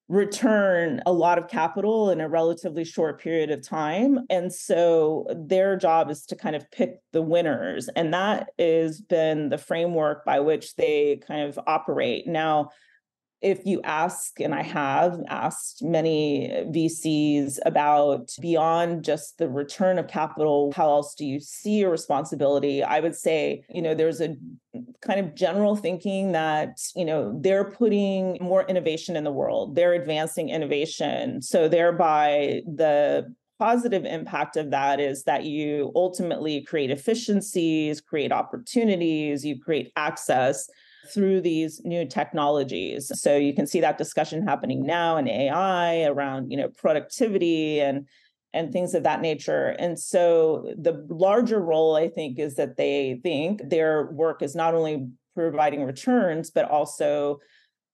return 0.08 1.02
a 1.04 1.12
lot 1.12 1.36
of 1.38 1.48
capital 1.48 2.10
in 2.10 2.20
a 2.20 2.28
relatively 2.28 2.84
short 2.84 3.20
period 3.20 3.50
of 3.50 3.66
time. 3.66 4.20
And 4.30 4.52
so 4.52 5.26
their 5.36 5.76
job 5.76 6.10
is 6.10 6.24
to 6.26 6.36
kind 6.36 6.56
of 6.56 6.70
pick 6.70 7.00
the 7.12 7.20
winners. 7.20 7.88
And 7.94 8.14
that 8.14 8.48
has 8.58 9.02
been 9.02 9.50
the 9.50 9.58
framework 9.58 10.24
by 10.24 10.40
which 10.40 10.76
they 10.76 11.20
kind 11.26 11.42
of 11.42 11.58
operate. 11.66 12.26
Now, 12.26 12.70
if 13.40 13.64
you 13.64 13.80
ask, 13.83 14.40
and 14.40 14.54
I 14.54 14.62
have 14.62 15.21
asked 15.28 15.83
many 15.83 16.52
uh, 16.52 16.64
VCs 16.64 17.59
about 17.64 18.30
beyond 18.40 19.04
just 19.04 19.38
the 19.38 19.49
return 19.49 19.99
of 19.99 20.09
capital, 20.09 20.73
how 20.75 20.88
else 20.88 21.14
do 21.14 21.25
you 21.25 21.38
see 21.38 21.78
your 21.78 21.90
responsibility? 21.90 22.83
I 22.83 23.00
would 23.00 23.14
say, 23.14 23.62
you 23.68 23.80
know, 23.80 23.95
there's 23.95 24.21
a 24.21 24.37
kind 25.00 25.21
of 25.21 25.35
general 25.35 25.76
thinking 25.76 26.33
that, 26.33 26.80
you 26.97 27.04
know, 27.04 27.38
they're 27.40 27.71
putting 27.71 28.38
more 28.40 28.64
innovation 28.66 29.16
in 29.16 29.25
the 29.25 29.33
world, 29.33 29.76
they're 29.76 29.95
advancing 29.95 30.49
innovation. 30.49 31.40
So 31.40 31.68
thereby 31.68 32.62
the 32.66 33.33
positive 33.59 34.04
impact 34.04 34.57
of 34.57 34.71
that 34.71 35.00
is 35.00 35.25
that 35.25 35.45
you 35.45 35.92
ultimately 35.95 36.62
create 36.62 36.90
efficiencies, 36.90 38.00
create 38.00 38.33
opportunities, 38.33 39.45
you 39.45 39.61
create 39.61 39.92
access 39.97 40.68
through 41.08 41.40
these 41.40 41.80
new 41.84 42.06
technologies. 42.06 43.10
So 43.14 43.36
you 43.36 43.54
can 43.54 43.66
see 43.66 43.80
that 43.80 43.98
discussion 43.98 44.46
happening 44.46 44.84
now 44.84 45.16
in 45.16 45.28
AI 45.28 46.04
around, 46.04 46.50
you 46.50 46.56
know, 46.56 46.68
productivity 46.68 47.80
and 47.80 48.06
and 48.54 48.72
things 48.72 48.94
of 48.94 49.02
that 49.02 49.20
nature. 49.20 49.76
And 49.78 49.98
so 49.98 50.72
the 50.76 51.06
larger 51.10 51.60
role 51.60 51.96
I 51.96 52.08
think 52.08 52.38
is 52.38 52.54
that 52.54 52.76
they 52.76 53.20
think 53.22 53.68
their 53.68 54.06
work 54.06 54.40
is 54.42 54.56
not 54.56 54.74
only 54.74 55.06
providing 55.34 55.84
returns 55.84 56.50
but 56.50 56.68
also 56.68 57.38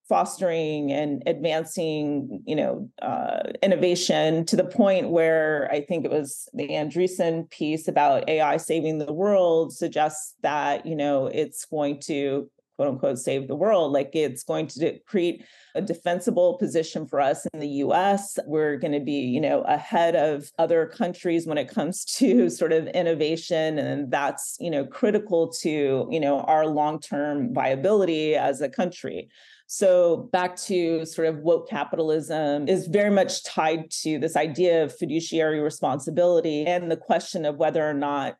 fostering 0.09 0.93
and 0.93 1.23
advancing 1.27 2.43
you 2.47 2.55
know 2.55 2.89
uh, 3.01 3.41
innovation 3.63 4.45
to 4.45 4.57
the 4.57 4.65
point 4.65 5.09
where 5.09 5.71
i 5.73 5.81
think 5.81 6.05
it 6.05 6.11
was 6.11 6.49
the 6.53 6.69
andreessen 6.69 7.49
piece 7.51 7.89
about 7.89 8.29
ai 8.29 8.57
saving 8.59 8.99
the 8.99 9.13
world 9.13 9.73
suggests 9.73 10.35
that 10.43 10.85
you 10.85 10.95
know 10.95 11.27
it's 11.27 11.65
going 11.65 11.99
to 11.99 12.49
quote 12.77 12.89
unquote 12.89 13.19
save 13.19 13.49
the 13.49 13.55
world 13.55 13.93
like 13.93 14.11
it's 14.15 14.43
going 14.45 14.67
to 14.67 14.99
create 15.07 15.45
a 15.75 15.83
defensible 15.83 16.57
position 16.59 17.07
for 17.07 17.21
us 17.21 17.47
in 17.53 17.61
the 17.61 17.69
US 17.69 18.39
we're 18.47 18.77
going 18.77 18.93
to 18.93 19.01
be 19.01 19.21
you 19.21 19.41
know 19.41 19.63
ahead 19.63 20.17
of 20.17 20.51
other 20.59 20.87
countries 20.87 21.47
when 21.47 21.59
it 21.59 21.69
comes 21.69 22.05
to 22.17 22.49
sort 22.51 22.73
of 22.73 22.87
innovation 22.89 23.79
and 23.79 24.11
that's 24.11 24.57
you 24.61 24.71
know 24.71 24.85
critical 24.85 25.49
to 25.49 26.09
you 26.11 26.21
know 26.21 26.41
our 26.41 26.67
long-term 26.67 27.53
viability 27.53 28.35
as 28.35 28.61
a 28.61 28.69
country. 28.69 29.29
So 29.67 30.29
back 30.31 30.57
to 30.69 31.07
sort 31.07 31.29
of 31.29 31.39
woke 31.39 31.69
capitalism 31.69 32.69
is 32.69 32.87
very 32.87 33.11
much 33.11 33.45
tied 33.45 33.91
to 34.03 34.19
this 34.19 34.37
idea 34.37 34.85
of 34.85 34.97
fiduciary 34.97 35.61
responsibility 35.61 36.67
and 36.67 36.91
the 36.91 36.97
question 36.97 37.45
of 37.45 37.57
whether 37.57 37.83
or 37.83 37.95
not 37.95 38.37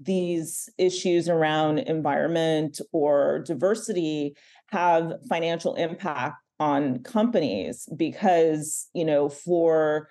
these 0.00 0.68
issues 0.78 1.28
around 1.28 1.78
environment 1.80 2.80
or 2.92 3.42
diversity 3.46 4.34
have 4.68 5.14
financial 5.28 5.74
impact 5.74 6.36
on 6.58 7.02
companies 7.02 7.88
because 7.96 8.88
you 8.94 9.04
know 9.04 9.28
for 9.28 10.08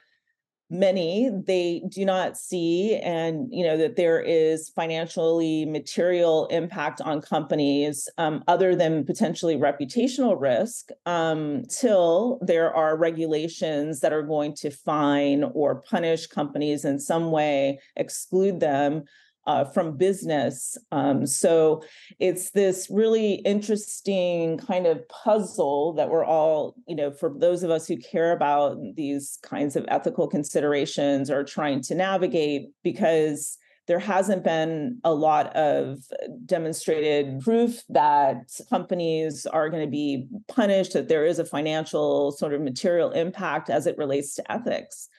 many 0.72 1.32
they 1.48 1.82
do 1.90 2.06
not 2.06 2.38
see 2.38 2.96
and 2.98 3.48
you 3.52 3.66
know 3.66 3.76
that 3.76 3.96
there 3.96 4.20
is 4.20 4.70
financially 4.70 5.66
material 5.66 6.46
impact 6.48 7.02
on 7.02 7.22
companies 7.22 8.08
um, 8.20 8.44
other 8.48 8.76
than 8.76 9.04
potentially 9.04 9.56
reputational 9.56 10.40
risk 10.40 10.90
um, 11.08 11.64
till 11.70 12.40
there 12.42 12.74
are 12.74 12.98
regulations 12.98 14.00
that 14.00 14.14
are 14.14 14.22
going 14.22 14.54
to 14.54 14.70
fine 14.70 15.44
or 15.56 15.82
punish 15.82 16.28
companies 16.28 16.86
in 16.86 17.00
some 17.00 17.32
way 17.32 17.80
exclude 17.96 18.60
them 18.60 19.04
uh, 19.50 19.66
from 19.66 19.98
business. 19.98 20.78
Um, 20.92 21.26
so 21.26 21.82
it's 22.20 22.52
this 22.52 22.88
really 22.92 23.36
interesting 23.54 24.60
kind 24.60 24.86
of 24.86 25.10
puzzle 25.10 25.94
that 25.94 26.12
we're 26.12 26.24
all, 26.24 26.76
you 26.88 26.96
know, 26.96 27.10
for 27.10 27.34
those 27.36 27.64
of 27.64 27.72
us 27.72 27.88
who 27.88 27.98
care 27.98 28.32
about 28.32 28.78
these 28.96 29.40
kinds 29.42 29.76
of 29.76 29.86
ethical 29.88 30.28
considerations 30.28 31.32
are 31.32 31.44
trying 31.44 31.82
to 31.82 31.96
navigate 31.96 32.70
because 32.84 33.58
there 33.88 33.98
hasn't 33.98 34.44
been 34.44 35.00
a 35.04 35.16
lot 35.16 35.48
of 35.56 35.98
demonstrated 36.46 37.40
proof 37.40 37.82
that 37.90 38.52
companies 38.70 39.48
are 39.48 39.68
going 39.68 39.84
to 39.84 39.90
be 39.90 40.28
punished, 40.48 40.94
that 40.94 41.08
there 41.08 41.26
is 41.26 41.40
a 41.40 41.44
financial 41.44 42.32
sort 42.34 42.54
of 42.54 42.62
material 42.62 43.10
impact 43.14 43.72
as 43.72 43.88
it 43.88 43.98
relates 43.98 44.36
to 44.36 44.52
ethics 44.52 45.10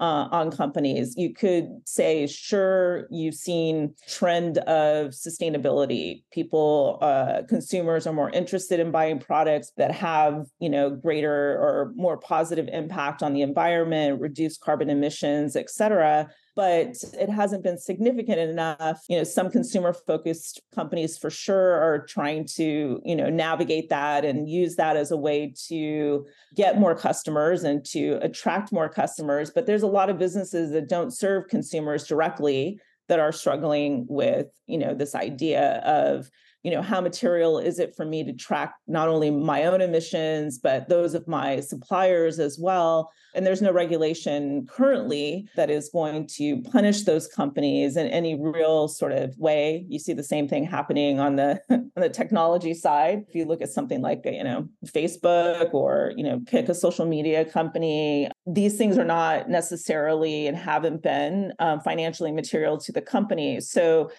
uh, 0.00 0.28
on 0.32 0.50
companies. 0.50 1.14
You 1.16 1.32
could 1.32 1.68
say, 1.84 2.26
sure, 2.26 3.06
you've 3.10 3.34
seen 3.34 3.94
trend 4.08 4.58
of 4.58 5.10
sustainability. 5.10 6.24
People, 6.32 6.98
uh, 7.02 7.42
consumers 7.48 8.06
are 8.06 8.12
more 8.12 8.30
interested 8.30 8.80
in 8.80 8.90
buying 8.90 9.18
products 9.18 9.72
that 9.76 9.92
have, 9.92 10.46
you 10.58 10.70
know, 10.70 10.90
greater 10.90 11.30
or 11.32 11.92
more 11.94 12.16
positive 12.16 12.68
impact 12.72 13.22
on 13.22 13.34
the 13.34 13.42
environment, 13.42 14.20
reduce 14.20 14.56
carbon 14.56 14.90
emissions, 14.90 15.54
et 15.54 15.70
cetera 15.70 16.28
but 16.56 16.96
it 17.18 17.28
hasn't 17.28 17.62
been 17.62 17.78
significant 17.78 18.38
enough. 18.38 19.02
You 19.08 19.18
know, 19.18 19.24
some 19.24 19.50
consumer 19.50 19.92
focused 19.92 20.60
companies 20.74 21.16
for 21.16 21.30
sure 21.30 21.72
are 21.74 22.04
trying 22.06 22.46
to, 22.56 23.00
you 23.04 23.16
know, 23.16 23.30
navigate 23.30 23.88
that 23.90 24.24
and 24.24 24.48
use 24.48 24.76
that 24.76 24.96
as 24.96 25.10
a 25.10 25.16
way 25.16 25.54
to 25.68 26.26
get 26.54 26.78
more 26.78 26.94
customers 26.94 27.64
and 27.64 27.84
to 27.86 28.18
attract 28.22 28.72
more 28.72 28.88
customers. 28.88 29.50
But 29.50 29.66
there's 29.66 29.82
a 29.82 29.88
lot 29.88 30.10
of 30.10 30.18
businesses 30.18 30.72
that 30.72 30.88
don't 30.88 31.12
serve 31.12 31.48
consumers 31.48 32.06
directly 32.06 32.80
that 33.08 33.20
are 33.20 33.32
struggling 33.32 34.06
with, 34.08 34.46
you 34.66 34.78
know, 34.78 34.94
this 34.94 35.14
idea 35.14 35.78
of 35.78 36.30
you 36.62 36.70
know 36.70 36.82
how 36.82 37.00
material 37.00 37.58
is 37.58 37.78
it 37.78 37.94
for 37.96 38.04
me 38.04 38.24
to 38.24 38.32
track 38.32 38.74
not 38.86 39.08
only 39.08 39.30
my 39.30 39.64
own 39.64 39.80
emissions 39.80 40.58
but 40.58 40.88
those 40.88 41.14
of 41.14 41.26
my 41.26 41.60
suppliers 41.60 42.38
as 42.38 42.58
well? 42.58 43.10
And 43.34 43.46
there's 43.46 43.62
no 43.62 43.72
regulation 43.72 44.66
currently 44.66 45.48
that 45.54 45.70
is 45.70 45.88
going 45.92 46.26
to 46.34 46.60
punish 46.62 47.04
those 47.04 47.28
companies 47.28 47.96
in 47.96 48.08
any 48.08 48.34
real 48.40 48.88
sort 48.88 49.12
of 49.12 49.38
way. 49.38 49.86
You 49.88 50.00
see 50.00 50.12
the 50.12 50.24
same 50.24 50.48
thing 50.48 50.64
happening 50.64 51.20
on 51.20 51.36
the 51.36 51.60
on 51.70 51.90
the 51.94 52.08
technology 52.08 52.74
side. 52.74 53.24
If 53.28 53.34
you 53.34 53.44
look 53.44 53.62
at 53.62 53.70
something 53.70 54.00
like 54.00 54.22
you 54.24 54.44
know 54.44 54.68
facebook 54.86 55.72
or 55.74 56.12
you 56.16 56.24
know 56.24 56.40
pick 56.46 56.68
a 56.68 56.74
social 56.74 57.06
media 57.06 57.44
company 57.44 58.28
these 58.46 58.76
things 58.76 58.98
are 58.98 59.04
not 59.04 59.48
necessarily 59.48 60.46
and 60.46 60.56
haven't 60.56 61.02
been 61.02 61.52
um, 61.58 61.80
financially 61.80 62.32
material 62.32 62.78
to 62.78 62.92
the 62.92 63.02
company. 63.02 63.60
So 63.60 64.10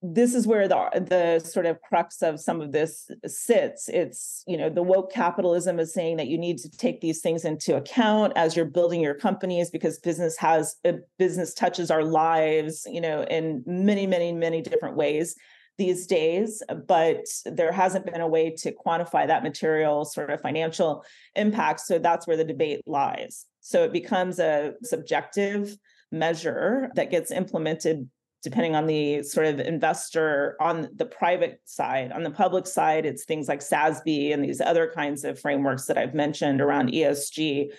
this 0.00 0.34
is 0.34 0.46
where 0.46 0.68
the 0.68 0.76
the 1.08 1.40
sort 1.40 1.66
of 1.66 1.80
crux 1.82 2.22
of 2.22 2.38
some 2.40 2.60
of 2.60 2.72
this 2.72 3.10
sits. 3.26 3.88
It's 3.88 4.44
you 4.46 4.56
know 4.56 4.70
the 4.70 4.82
woke 4.82 5.12
capitalism 5.12 5.80
is 5.80 5.92
saying 5.92 6.18
that 6.18 6.28
you 6.28 6.38
need 6.38 6.58
to 6.58 6.70
take 6.70 7.00
these 7.00 7.20
things 7.20 7.44
into 7.44 7.76
account 7.76 8.32
as 8.36 8.54
you're 8.54 8.64
building 8.64 9.00
your 9.00 9.14
companies 9.14 9.70
because 9.70 9.98
business 9.98 10.36
has 10.36 10.76
a 10.84 10.94
business 11.18 11.52
touches 11.52 11.90
our 11.90 12.04
lives 12.04 12.86
you 12.90 13.00
know 13.00 13.22
in 13.24 13.64
many 13.66 14.06
many 14.06 14.32
many 14.32 14.62
different 14.62 14.96
ways 14.96 15.34
these 15.78 16.06
days. 16.06 16.62
But 16.86 17.24
there 17.44 17.72
hasn't 17.72 18.06
been 18.06 18.20
a 18.20 18.28
way 18.28 18.50
to 18.58 18.72
quantify 18.72 19.26
that 19.26 19.42
material 19.42 20.04
sort 20.04 20.30
of 20.30 20.40
financial 20.40 21.04
impact. 21.34 21.80
So 21.80 21.98
that's 21.98 22.26
where 22.26 22.36
the 22.36 22.44
debate 22.44 22.82
lies. 22.86 23.46
So 23.60 23.84
it 23.84 23.92
becomes 23.92 24.38
a 24.38 24.74
subjective 24.82 25.76
measure 26.10 26.90
that 26.94 27.10
gets 27.10 27.30
implemented 27.30 28.08
depending 28.42 28.76
on 28.76 28.86
the 28.86 29.22
sort 29.22 29.46
of 29.46 29.60
investor 29.60 30.56
on 30.60 30.88
the 30.94 31.06
private 31.06 31.60
side. 31.64 32.12
On 32.12 32.22
the 32.22 32.30
public 32.30 32.66
side, 32.66 33.04
it's 33.04 33.24
things 33.24 33.48
like 33.48 33.60
SASB 33.60 34.32
and 34.32 34.44
these 34.44 34.60
other 34.60 34.90
kinds 34.94 35.24
of 35.24 35.40
frameworks 35.40 35.86
that 35.86 35.98
I've 35.98 36.14
mentioned 36.14 36.60
around 36.60 36.90
ESG 36.90 37.70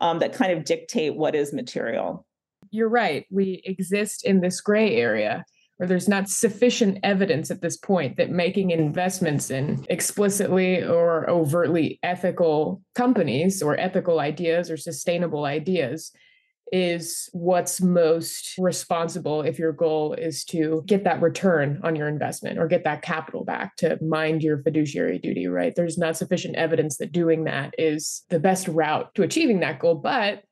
um, 0.00 0.18
that 0.20 0.32
kind 0.32 0.52
of 0.52 0.64
dictate 0.64 1.16
what 1.16 1.34
is 1.34 1.52
material. 1.52 2.26
You're 2.70 2.88
right. 2.88 3.26
We 3.30 3.62
exist 3.64 4.24
in 4.24 4.40
this 4.40 4.60
gray 4.60 4.96
area 4.96 5.44
where 5.76 5.88
there's 5.88 6.08
not 6.08 6.28
sufficient 6.28 6.98
evidence 7.02 7.50
at 7.50 7.60
this 7.60 7.76
point 7.76 8.16
that 8.16 8.30
making 8.30 8.70
investments 8.70 9.50
in 9.50 9.84
explicitly 9.90 10.82
or 10.82 11.28
overtly 11.28 11.98
ethical 12.02 12.80
companies 12.94 13.60
or 13.62 13.78
ethical 13.78 14.20
ideas 14.20 14.70
or 14.70 14.76
sustainable 14.76 15.44
ideas 15.44 16.12
is 16.72 17.28
what's 17.32 17.80
most 17.80 18.54
responsible 18.58 19.42
if 19.42 19.58
your 19.58 19.72
goal 19.72 20.14
is 20.14 20.44
to 20.44 20.82
get 20.86 21.04
that 21.04 21.20
return 21.20 21.80
on 21.82 21.94
your 21.94 22.08
investment 22.08 22.58
or 22.58 22.66
get 22.66 22.84
that 22.84 23.02
capital 23.02 23.44
back 23.44 23.76
to 23.76 23.98
mind 24.02 24.42
your 24.42 24.62
fiduciary 24.62 25.18
duty, 25.18 25.46
right? 25.46 25.74
There's 25.74 25.98
not 25.98 26.16
sufficient 26.16 26.56
evidence 26.56 26.96
that 26.98 27.12
doing 27.12 27.44
that 27.44 27.74
is 27.78 28.22
the 28.30 28.40
best 28.40 28.68
route 28.68 29.14
to 29.14 29.22
achieving 29.22 29.60
that 29.60 29.78
goal. 29.78 29.96
But 29.96 30.42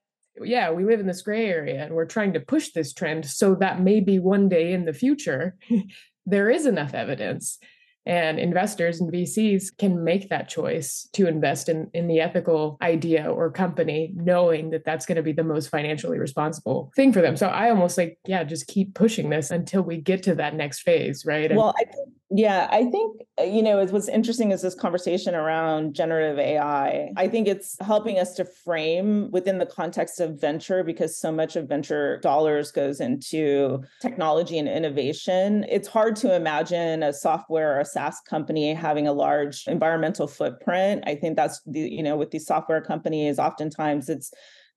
yeah, 0.41 0.71
we 0.71 0.85
live 0.85 1.01
in 1.01 1.07
this 1.07 1.23
gray 1.23 1.47
area 1.47 1.85
and 1.85 1.95
we're 1.95 2.07
trying 2.07 2.33
to 2.35 2.41
push 2.41 2.71
this 2.73 2.93
trend 2.93 3.27
so 3.27 3.55
that 3.57 3.81
maybe 3.81 4.19
one 4.19 4.49
day 4.49 4.73
in 4.73 4.85
the 4.85 4.95
future, 4.95 5.57
there 6.27 6.51
is 6.51 6.67
enough 6.67 6.95
evidence 6.95 7.59
and 8.05 8.39
investors 8.39 9.01
and 9.01 9.13
VCs 9.13 9.77
can 9.79 10.03
make 10.03 10.29
that 10.31 10.49
choice 10.49 11.09
to 11.13 11.27
invest 11.27 11.69
in, 11.69 11.89
in 11.95 12.09
the 12.09 12.21
ethical 12.21 12.77
idea 12.83 13.31
or 13.31 13.51
company, 13.51 14.13
knowing 14.17 14.71
that 14.71 14.85
that's 14.85 15.07
going 15.07 15.17
to 15.17 15.23
be 15.23 15.33
the 15.33 15.45
most 15.45 15.69
financially 15.69 16.19
responsible 16.19 16.93
thing 16.97 17.13
for 17.13 17.21
them. 17.21 17.37
So 17.37 17.47
I 17.47 17.71
almost 17.71 17.97
like, 17.97 18.19
yeah, 18.27 18.45
just 18.45 18.67
keep 18.67 18.95
pushing 18.95 19.31
this 19.31 19.51
until 19.51 19.83
we 19.83 19.99
get 19.99 20.23
to 20.25 20.35
that 20.37 20.55
next 20.55 20.81
phase, 20.81 21.25
right? 21.25 21.55
Well, 21.55 21.75
I 21.79 21.85
think 21.85 22.09
yeah, 22.35 22.67
I 22.71 22.87
think, 22.87 23.21
uh, 23.39 23.43
you 23.45 23.63
know, 23.63 23.85
what's 23.85 24.09
interesting 24.09 24.53
is 24.53 24.63
this 24.63 24.75
conversation 24.75 25.35
around 25.35 25.95
generative 25.95 26.39
AI. 26.39 27.11
I 27.15 27.29
think 27.29 27.47
it's 27.47 27.77
helping 27.81 28.19
us 28.19 28.35
to 28.37 28.47
frame 28.47 29.31
within 29.31 29.59
the 29.59 29.67
context 29.67 30.19
of 30.19 30.41
venture 30.41 30.83
because 30.83 31.19
so 31.19 31.31
much 31.31 31.57
of 31.57 31.69
venture 31.69 32.19
dollars 32.21 32.73
goes 32.73 33.01
into 33.01 33.83
technology 34.01 34.59
and 34.59 34.67
innovation. 34.67 35.67
It's 35.69 35.89
hard 35.89 36.17
to 36.17 36.35
imagine 36.35 37.03
a 37.03 37.13
software 37.13 37.77
or 37.77 37.81
a 37.81 37.85
SaaS 37.85 38.19
company 38.29 38.73
having 38.73 39.07
a 39.07 39.13
large 39.13 39.65
environmental 39.67 40.27
footprint. 40.27 41.05
I 41.07 41.17
think 41.17 41.37
that's 41.37 41.61
the, 41.67 41.81
you 41.81 42.03
know, 42.03 42.17
with 42.17 42.31
these 42.31 42.47
software 42.47 42.81
companies, 42.81 43.39
oftentimes 43.39 44.09
it's 44.09 44.33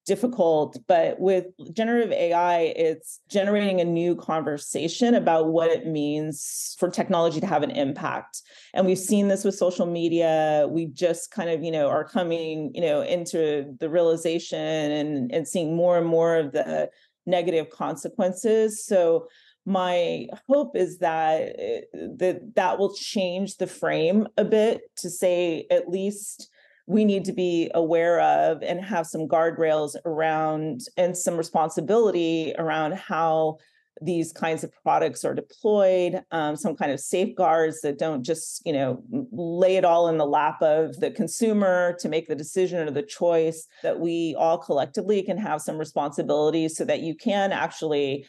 difficult. 0.05 0.77
But 0.87 1.19
with 1.19 1.47
generative 1.73 2.11
AI, 2.11 2.73
it's 2.75 3.19
generating 3.29 3.81
a 3.81 3.85
new 3.85 4.15
conversation 4.15 5.15
about 5.15 5.47
what 5.47 5.69
it 5.69 5.87
means 5.87 6.75
for 6.79 6.89
technology 6.89 7.39
to 7.39 7.47
have 7.47 7.63
an 7.63 7.71
impact. 7.71 8.41
And 8.73 8.85
we've 8.85 8.97
seen 8.97 9.27
this 9.27 9.43
with 9.43 9.55
social 9.55 9.85
media. 9.85 10.67
We 10.69 10.85
just 10.87 11.31
kind 11.31 11.49
of, 11.49 11.63
you 11.63 11.71
know, 11.71 11.87
are 11.87 12.03
coming, 12.03 12.71
you 12.73 12.81
know, 12.81 13.01
into 13.01 13.75
the 13.79 13.89
realization 13.89 14.59
and, 14.59 15.31
and 15.31 15.47
seeing 15.47 15.75
more 15.75 15.97
and 15.97 16.07
more 16.07 16.37
of 16.37 16.51
the 16.51 16.89
negative 17.25 17.69
consequences. 17.69 18.85
So 18.85 19.27
my 19.65 20.27
hope 20.47 20.75
is 20.75 20.99
that 20.99 21.55
eh, 21.57 21.81
that 22.17 22.55
that 22.55 22.77
will 22.77 22.93
change 22.93 23.57
the 23.57 23.67
frame 23.67 24.27
a 24.37 24.45
bit 24.45 24.81
to 24.97 25.09
say 25.09 25.65
at 25.71 25.89
least 25.89 26.49
we 26.87 27.05
need 27.05 27.25
to 27.25 27.33
be 27.33 27.71
aware 27.73 28.19
of 28.19 28.61
and 28.61 28.83
have 28.83 29.07
some 29.07 29.27
guardrails 29.27 29.95
around 30.05 30.81
and 30.97 31.17
some 31.17 31.37
responsibility 31.37 32.53
around 32.57 32.93
how 32.93 33.57
these 34.01 34.33
kinds 34.33 34.63
of 34.63 34.71
products 34.83 35.23
are 35.23 35.33
deployed 35.33 36.21
um, 36.31 36.55
some 36.57 36.75
kind 36.75 36.91
of 36.91 36.99
safeguards 36.99 37.79
that 37.79 37.97
don't 37.97 38.23
just 38.23 38.61
you 38.65 38.73
know 38.73 39.01
lay 39.31 39.77
it 39.77 39.85
all 39.85 40.09
in 40.09 40.17
the 40.17 40.25
lap 40.25 40.61
of 40.61 40.99
the 40.99 41.09
consumer 41.11 41.95
to 41.99 42.09
make 42.09 42.27
the 42.27 42.35
decision 42.35 42.85
or 42.85 42.91
the 42.91 43.01
choice 43.01 43.67
that 43.83 43.99
we 43.99 44.35
all 44.37 44.57
collectively 44.57 45.23
can 45.23 45.37
have 45.37 45.61
some 45.61 45.77
responsibility 45.77 46.67
so 46.67 46.83
that 46.83 46.99
you 46.99 47.15
can 47.15 47.53
actually 47.53 48.25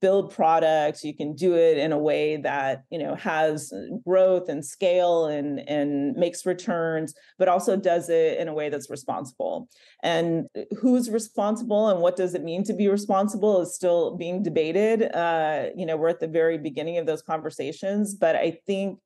build 0.00 0.32
products 0.32 1.04
you 1.04 1.14
can 1.14 1.34
do 1.34 1.54
it 1.54 1.78
in 1.78 1.92
a 1.92 1.98
way 1.98 2.36
that 2.36 2.84
you 2.90 2.98
know 2.98 3.14
has 3.14 3.72
growth 4.04 4.48
and 4.48 4.64
scale 4.64 5.26
and 5.26 5.60
and 5.68 6.14
makes 6.14 6.46
returns 6.46 7.14
but 7.38 7.48
also 7.48 7.76
does 7.76 8.08
it 8.08 8.38
in 8.38 8.48
a 8.48 8.54
way 8.54 8.68
that's 8.68 8.90
responsible 8.90 9.68
and 10.02 10.46
who's 10.78 11.10
responsible 11.10 11.88
and 11.88 12.00
what 12.00 12.16
does 12.16 12.34
it 12.34 12.44
mean 12.44 12.62
to 12.62 12.72
be 12.72 12.88
responsible 12.88 13.60
is 13.60 13.74
still 13.74 14.16
being 14.16 14.42
debated 14.42 15.14
uh, 15.14 15.66
you 15.76 15.86
know 15.86 15.96
we're 15.96 16.08
at 16.08 16.20
the 16.20 16.28
very 16.28 16.58
beginning 16.58 16.98
of 16.98 17.06
those 17.06 17.22
conversations 17.22 18.14
but 18.14 18.36
i 18.36 18.56
think 18.66 18.98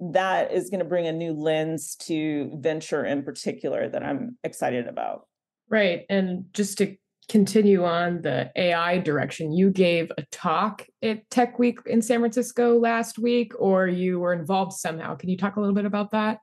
that 0.00 0.52
is 0.52 0.70
going 0.70 0.80
to 0.80 0.84
bring 0.84 1.06
a 1.06 1.12
new 1.12 1.32
lens 1.32 1.96
to 1.96 2.50
venture 2.54 3.04
in 3.04 3.22
particular 3.22 3.88
that 3.88 4.02
I'm 4.02 4.36
excited 4.44 4.88
about. 4.88 5.26
Right. 5.68 6.04
And 6.08 6.46
just 6.52 6.78
to 6.78 6.96
continue 7.28 7.84
on 7.84 8.22
the 8.22 8.50
AI 8.56 8.98
direction, 8.98 9.52
you 9.52 9.70
gave 9.70 10.12
a 10.16 10.22
talk 10.30 10.86
at 11.02 11.28
Tech 11.30 11.58
Week 11.58 11.80
in 11.86 12.00
San 12.00 12.20
Francisco 12.20 12.78
last 12.78 13.18
week, 13.18 13.52
or 13.58 13.88
you 13.88 14.20
were 14.20 14.32
involved 14.32 14.72
somehow. 14.72 15.16
Can 15.16 15.28
you 15.28 15.36
talk 15.36 15.56
a 15.56 15.60
little 15.60 15.74
bit 15.74 15.86
about 15.86 16.12
that? 16.12 16.38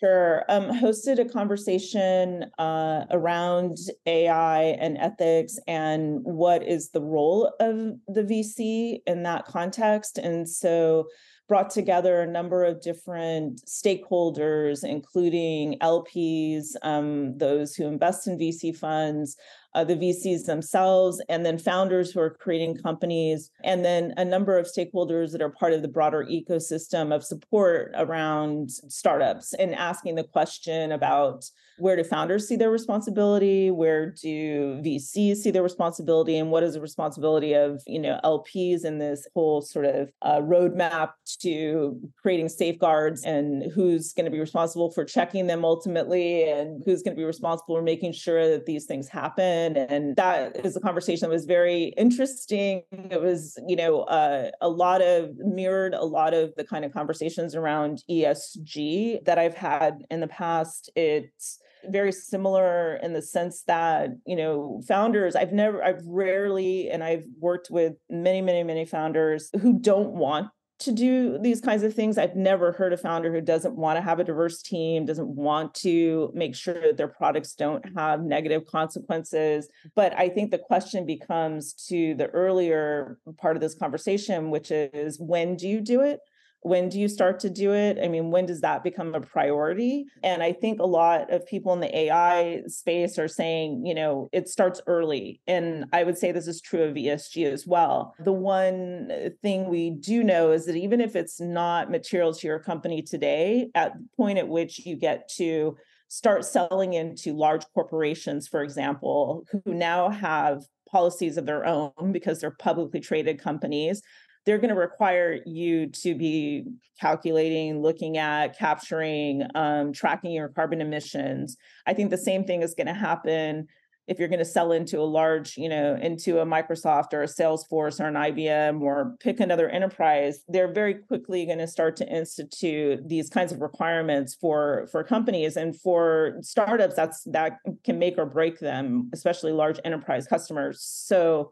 Sure. 0.00 0.44
Um, 0.48 0.64
hosted 0.64 1.18
a 1.18 1.24
conversation 1.24 2.44
uh, 2.58 3.06
around 3.10 3.78
AI 4.06 4.62
and 4.62 4.96
ethics 4.96 5.58
and 5.66 6.20
what 6.22 6.62
is 6.62 6.90
the 6.90 7.00
role 7.00 7.52
of 7.58 7.76
the 8.06 8.22
VC 8.22 9.00
in 9.08 9.24
that 9.24 9.46
context. 9.46 10.18
And 10.18 10.48
so 10.48 11.08
brought 11.48 11.70
together 11.70 12.20
a 12.20 12.30
number 12.30 12.62
of 12.62 12.80
different 12.80 13.62
stakeholders, 13.66 14.84
including 14.84 15.78
LPs, 15.80 16.76
um, 16.82 17.36
those 17.38 17.74
who 17.74 17.86
invest 17.86 18.28
in 18.28 18.38
VC 18.38 18.76
funds, 18.76 19.36
uh, 19.78 19.84
the 19.84 19.94
VCs 19.94 20.44
themselves, 20.44 21.22
and 21.28 21.46
then 21.46 21.56
founders 21.56 22.10
who 22.10 22.18
are 22.18 22.30
creating 22.30 22.76
companies, 22.76 23.52
and 23.62 23.84
then 23.84 24.12
a 24.16 24.24
number 24.24 24.58
of 24.58 24.66
stakeholders 24.66 25.30
that 25.30 25.40
are 25.40 25.50
part 25.50 25.72
of 25.72 25.82
the 25.82 25.88
broader 25.88 26.26
ecosystem 26.28 27.14
of 27.14 27.22
support 27.22 27.92
around 27.94 28.72
startups 28.72 29.54
and 29.54 29.76
asking 29.76 30.16
the 30.16 30.24
question 30.24 30.90
about 30.90 31.44
where 31.78 31.96
do 31.96 32.04
founders 32.04 32.46
see 32.46 32.56
their 32.56 32.70
responsibility? 32.70 33.70
Where 33.70 34.10
do 34.10 34.80
vcs 34.82 35.36
see 35.36 35.50
their 35.50 35.62
responsibility? 35.62 36.36
And 36.36 36.50
what 36.50 36.62
is 36.62 36.74
the 36.74 36.80
responsibility 36.80 37.54
of 37.54 37.82
you 37.86 37.98
know 37.98 38.20
lps 38.24 38.84
in 38.84 38.98
this 38.98 39.26
whole 39.34 39.62
sort 39.62 39.86
of 39.86 40.10
uh, 40.22 40.40
roadmap 40.40 41.10
to 41.40 41.98
creating 42.20 42.48
safeguards 42.48 43.24
and 43.24 43.70
who's 43.72 44.12
going 44.12 44.24
to 44.24 44.30
be 44.30 44.40
responsible 44.40 44.90
for 44.90 45.04
checking 45.04 45.46
them 45.46 45.64
ultimately 45.64 46.48
and 46.48 46.82
who's 46.84 47.02
going 47.02 47.14
to 47.14 47.20
be 47.20 47.24
responsible 47.24 47.76
for 47.76 47.82
making 47.82 48.12
sure 48.12 48.48
that 48.48 48.66
these 48.66 48.86
things 48.86 49.08
happen? 49.08 49.76
And 49.76 50.16
that 50.16 50.64
is 50.64 50.76
a 50.76 50.80
conversation 50.80 51.28
that 51.28 51.34
was 51.34 51.46
very 51.46 51.94
interesting. 51.96 52.82
It 52.92 53.20
was 53.20 53.58
you 53.66 53.76
know 53.76 54.02
uh, 54.02 54.50
a 54.60 54.68
lot 54.68 55.02
of 55.02 55.36
mirrored 55.38 55.94
a 55.94 56.04
lot 56.04 56.34
of 56.34 56.54
the 56.56 56.64
kind 56.64 56.84
of 56.84 56.92
conversations 56.92 57.54
around 57.54 58.02
esg 58.10 59.24
that 59.24 59.38
i've 59.38 59.54
had 59.54 60.04
in 60.10 60.20
the 60.20 60.28
past. 60.28 60.90
It's 60.94 61.60
very 61.86 62.12
similar 62.12 62.96
in 62.96 63.12
the 63.12 63.22
sense 63.22 63.62
that 63.62 64.10
you 64.26 64.36
know 64.36 64.80
founders 64.86 65.36
i've 65.36 65.52
never 65.52 65.82
i've 65.84 66.02
rarely 66.06 66.90
and 66.90 67.02
i've 67.02 67.24
worked 67.38 67.70
with 67.70 67.94
many 68.10 68.40
many 68.40 68.62
many 68.62 68.84
founders 68.84 69.50
who 69.60 69.78
don't 69.78 70.10
want 70.10 70.48
to 70.80 70.92
do 70.92 71.38
these 71.38 71.60
kinds 71.60 71.82
of 71.82 71.92
things. 71.92 72.18
I've 72.18 72.36
never 72.36 72.70
heard 72.72 72.92
a 72.92 72.96
founder 72.96 73.32
who 73.32 73.40
doesn't 73.40 73.74
want 73.74 73.96
to 73.96 74.02
have 74.02 74.20
a 74.20 74.24
diverse 74.24 74.62
team, 74.62 75.06
doesn't 75.06 75.28
want 75.28 75.74
to 75.76 76.30
make 76.34 76.54
sure 76.54 76.80
that 76.80 76.96
their 76.96 77.08
products 77.08 77.54
don't 77.54 77.84
have 77.96 78.22
negative 78.22 78.64
consequences. 78.66 79.68
But 79.96 80.16
I 80.16 80.28
think 80.28 80.50
the 80.50 80.58
question 80.58 81.04
becomes 81.04 81.72
to 81.88 82.14
the 82.14 82.28
earlier 82.28 83.18
part 83.38 83.56
of 83.56 83.60
this 83.60 83.74
conversation, 83.74 84.50
which 84.50 84.70
is 84.70 85.18
when 85.18 85.56
do 85.56 85.66
you 85.66 85.80
do 85.80 86.00
it? 86.00 86.20
When 86.62 86.88
do 86.88 86.98
you 86.98 87.08
start 87.08 87.40
to 87.40 87.50
do 87.50 87.72
it? 87.72 87.98
I 88.02 88.08
mean 88.08 88.30
when 88.30 88.46
does 88.46 88.60
that 88.60 88.82
become 88.82 89.14
a 89.14 89.20
priority? 89.20 90.06
And 90.22 90.42
i 90.42 90.52
think 90.52 90.80
a 90.80 90.86
lot 90.86 91.32
of 91.32 91.46
people 91.46 91.72
in 91.72 91.80
the 91.80 91.96
ai 91.96 92.62
space 92.66 93.18
are 93.18 93.28
saying 93.28 93.84
you 93.86 93.94
know 93.94 94.28
it 94.32 94.48
starts 94.48 94.80
early. 94.86 95.40
And 95.46 95.86
i 95.92 96.04
would 96.04 96.18
say 96.18 96.32
this 96.32 96.48
is 96.48 96.60
true 96.60 96.82
of 96.82 96.94
esg 96.94 97.44
as 97.44 97.66
well. 97.66 98.14
The 98.24 98.32
one 98.32 99.10
thing 99.42 99.68
we 99.68 99.90
do 99.90 100.22
know 100.22 100.52
is 100.52 100.66
that 100.66 100.76
even 100.76 101.00
if 101.00 101.16
it's 101.16 101.40
not 101.40 101.90
material 101.90 102.32
to 102.34 102.46
your 102.46 102.58
company 102.58 103.02
today 103.02 103.70
at 103.74 103.94
the 103.94 104.06
point 104.16 104.38
at 104.38 104.48
which 104.48 104.84
you 104.84 104.96
get 104.96 105.28
to 105.36 105.76
start 106.08 106.44
selling 106.44 106.94
into 106.94 107.34
large 107.34 107.64
corporations 107.74 108.48
for 108.48 108.62
example 108.62 109.44
who 109.64 109.74
now 109.74 110.08
have 110.08 110.62
policies 110.90 111.36
of 111.36 111.44
their 111.46 111.66
own 111.66 112.12
because 112.12 112.40
they're 112.40 112.50
publicly 112.50 112.98
traded 112.98 113.38
companies 113.38 114.02
they're 114.48 114.56
going 114.56 114.74
to 114.74 114.80
require 114.80 115.40
you 115.44 115.88
to 115.88 116.14
be 116.14 116.64
calculating, 116.98 117.82
looking 117.82 118.16
at, 118.16 118.58
capturing, 118.58 119.42
um, 119.54 119.92
tracking 119.92 120.32
your 120.32 120.48
carbon 120.48 120.80
emissions. 120.80 121.58
I 121.86 121.92
think 121.92 122.08
the 122.08 122.16
same 122.16 122.44
thing 122.44 122.62
is 122.62 122.74
going 122.74 122.86
to 122.86 122.94
happen 122.94 123.68
if 124.06 124.18
you're 124.18 124.28
going 124.28 124.38
to 124.38 124.44
sell 124.46 124.72
into 124.72 125.00
a 125.00 125.02
large, 125.04 125.58
you 125.58 125.68
know, 125.68 125.94
into 126.00 126.40
a 126.40 126.46
Microsoft 126.46 127.12
or 127.12 127.22
a 127.22 127.26
Salesforce 127.26 128.00
or 128.00 128.06
an 128.06 128.14
IBM 128.14 128.80
or 128.80 129.14
pick 129.20 129.38
another 129.38 129.68
enterprise, 129.68 130.40
they're 130.48 130.72
very 130.72 130.94
quickly 130.94 131.44
going 131.44 131.58
to 131.58 131.68
start 131.68 131.94
to 131.96 132.08
institute 132.08 133.06
these 133.06 133.28
kinds 133.28 133.52
of 133.52 133.60
requirements 133.60 134.34
for 134.34 134.88
for 134.90 135.04
companies 135.04 135.58
and 135.58 135.78
for 135.78 136.38
startups. 136.40 136.94
That's 136.94 137.22
that 137.24 137.58
can 137.84 137.98
make 137.98 138.16
or 138.16 138.24
break 138.24 138.60
them, 138.60 139.10
especially 139.12 139.52
large 139.52 139.78
enterprise 139.84 140.26
customers. 140.26 140.82
So 140.82 141.50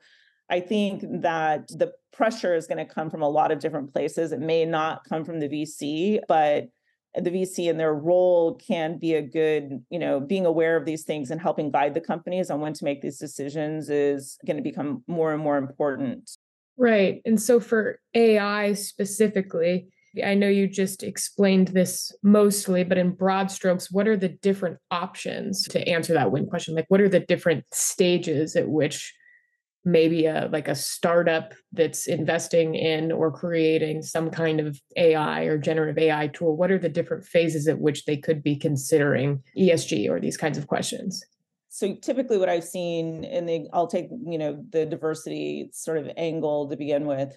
I 0.48 0.61
think 0.61 1.02
that 1.22 1.68
the 1.68 1.92
pressure 2.12 2.54
is 2.54 2.66
going 2.66 2.78
to 2.78 2.92
come 2.92 3.11
from 3.11 3.22
a 3.22 3.28
lot 3.28 3.50
of 3.50 3.59
different 3.59 3.92
places. 3.92 4.32
It 4.32 4.40
may 4.40 4.64
not 4.64 5.04
come 5.09 5.24
from 5.24 5.40
the 5.40 5.48
VC, 5.48 6.20
but 6.28 6.68
the 7.14 7.30
VC 7.30 7.70
and 7.70 7.80
their 7.80 7.94
role 7.94 8.54
can 8.54 8.98
be 8.98 9.14
a 9.14 9.22
good, 9.22 9.85
you 9.90 9.98
know, 9.98 10.20
being 10.20 10.46
aware 10.46 10.76
of 10.76 10.85
these 10.85 11.04
things 11.04 11.30
and 11.30 11.40
helping 11.40 11.70
guide 11.70 11.94
the 11.94 12.00
companies 12.00 12.50
on 12.50 12.61
when 12.61 12.74
to 12.74 12.85
make 12.85 13.00
these 13.00 13.18
decisions 13.18 13.88
is 13.88 14.38
going 14.46 14.56
to 14.56 14.62
become 14.62 15.02
more 15.06 15.32
and 15.32 15.42
more 15.42 15.56
important. 15.56 16.30
Right. 16.76 17.22
And 17.24 17.40
so 17.40 17.59
for 17.59 18.00
AI 18.14 18.74
specifically, 18.74 19.88
I 20.24 20.35
know 20.35 20.48
you 20.48 20.66
just 20.66 21.02
explained 21.02 21.68
this 21.68 22.12
mostly, 22.22 22.85
but 22.85 22.98
in 22.98 23.12
broad 23.12 23.50
strokes, 23.50 23.90
what 23.90 24.09
are 24.09 24.16
the 24.16 24.28
different 24.28 24.78
options 24.90 25.64
to 25.68 25.87
answer 25.88 26.14
that 26.14 26.32
win 26.32 26.46
question? 26.46 26.74
Like, 26.74 26.87
what 26.88 27.00
are 27.00 27.09
the 27.09 27.20
different 27.20 27.64
stages 27.72 28.56
at 28.56 28.68
which 28.68 29.14
maybe 29.87 30.27
a 30.27 30.51
like 30.53 30.66
a 30.66 30.75
startup 30.75 31.55
that's 31.72 32.09
investing 32.09 32.75
in 32.75 33.12
or 33.12 33.31
creating 33.31 34.03
some 34.03 34.31
kind 34.31 34.59
of 34.59 34.79
AI 34.96 35.44
or 35.44 35.57
generative 35.57 35.96
AI 35.96 36.27
tool, 36.27 36.57
what 36.57 36.72
are 36.72 36.79
the 36.79 36.88
different 36.88 37.25
phases 37.25 37.68
at 37.68 37.79
which 37.79 38.05
they 38.05 38.16
could 38.16 38.42
be 38.42 38.57
considering 38.57 39.40
ESG 39.57 40.11
or 40.11 40.18
these 40.18 40.37
kinds 40.37 40.59
of 40.59 40.66
questions? 40.66 41.25
So 41.68 41.94
typically 41.94 42.37
what 42.37 42.49
I've 42.49 42.64
seen 42.64 43.22
in 43.22 43.46
the 43.46 43.68
I'll 43.72 43.87
take, 43.87 44.09
you 44.11 44.38
know, 44.38 44.64
the 44.70 44.87
diversity 44.87 45.70
sort 45.72 45.99
of 45.99 46.11
angle 46.16 46.68
to 46.68 46.77
begin 46.77 47.07
with. 47.07 47.33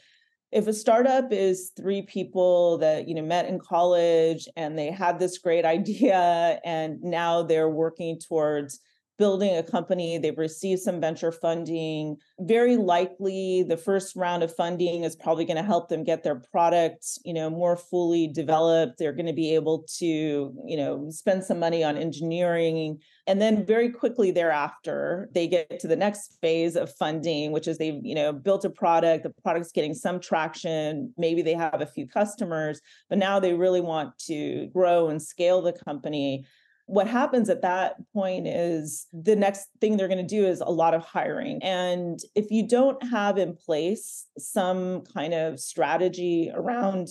If 0.51 0.65
a 0.65 0.73
startup 0.73 1.31
is 1.31 1.71
three 1.77 2.01
people 2.01 2.79
that, 2.79 3.07
you 3.07 3.13
know, 3.13 3.21
met 3.21 3.47
in 3.47 3.59
college 3.59 4.47
and 4.55 4.75
they 4.75 4.89
had 4.89 5.19
this 5.19 5.37
great 5.37 5.65
idea 5.65 6.59
and 6.65 6.99
now 7.03 7.43
they're 7.43 7.69
working 7.69 8.19
towards 8.27 8.79
building 9.19 9.57
a 9.57 9.61
company. 9.61 10.17
They've 10.17 10.37
received 10.37 10.81
some 10.81 11.01
venture 11.01 11.31
funding. 11.31 12.15
Very 12.39 12.77
likely, 12.77 13.63
the 13.63 13.75
first 13.77 14.15
round 14.15 14.41
of 14.41 14.55
funding 14.55 15.03
is 15.03 15.15
probably 15.15 15.43
going 15.43 15.57
to 15.57 15.63
help 15.63 15.89
them 15.89 16.05
get 16.05 16.23
their 16.23 16.41
products, 16.51 17.19
you 17.25 17.33
know, 17.33 17.49
more 17.49 17.75
fully 17.75 18.27
developed. 18.27 18.97
They're 18.97 19.13
going 19.13 19.25
to 19.27 19.33
be 19.33 19.53
able 19.53 19.85
to, 19.97 20.05
you 20.05 20.77
know, 20.77 21.09
spend 21.09 21.43
some 21.43 21.59
money 21.59 21.83
on 21.83 21.97
engineering. 21.97 22.99
And 23.27 23.41
then 23.41 23.65
very 23.65 23.89
quickly 23.89 24.31
thereafter, 24.31 25.29
they 25.33 25.47
get 25.47 25.79
to 25.81 25.87
the 25.87 25.97
next 25.97 26.37
phase 26.41 26.77
of 26.77 26.95
funding, 26.95 27.51
which 27.51 27.67
is 27.67 27.77
they've, 27.77 27.99
you 28.01 28.15
know, 28.15 28.31
built 28.31 28.63
a 28.63 28.69
product, 28.69 29.23
the 29.23 29.33
product's 29.43 29.73
getting 29.73 29.93
some 29.93 30.21
traction, 30.21 31.13
maybe 31.17 31.41
they 31.41 31.53
have 31.53 31.81
a 31.81 31.85
few 31.85 32.07
customers, 32.07 32.79
but 33.09 33.17
now 33.17 33.39
they 33.39 33.53
really 33.53 33.81
want 33.81 34.17
to 34.19 34.67
grow 34.67 35.09
and 35.09 35.21
scale 35.21 35.61
the 35.61 35.73
company 35.73 36.45
what 36.89 37.07
happens 37.07 37.49
at 37.49 37.61
that 37.61 37.97
point 38.13 38.47
is 38.47 39.05
the 39.13 39.35
next 39.35 39.67
thing 39.79 39.95
they're 39.95 40.07
going 40.07 40.25
to 40.25 40.35
do 40.35 40.47
is 40.47 40.59
a 40.59 40.71
lot 40.71 40.95
of 40.95 41.05
hiring. 41.05 41.61
And 41.61 42.19
if 42.35 42.49
you 42.49 42.67
don't 42.67 43.01
have 43.11 43.37
in 43.37 43.55
place 43.55 44.25
some 44.39 45.03
kind 45.13 45.35
of 45.35 45.59
strategy 45.59 46.51
around 46.51 47.09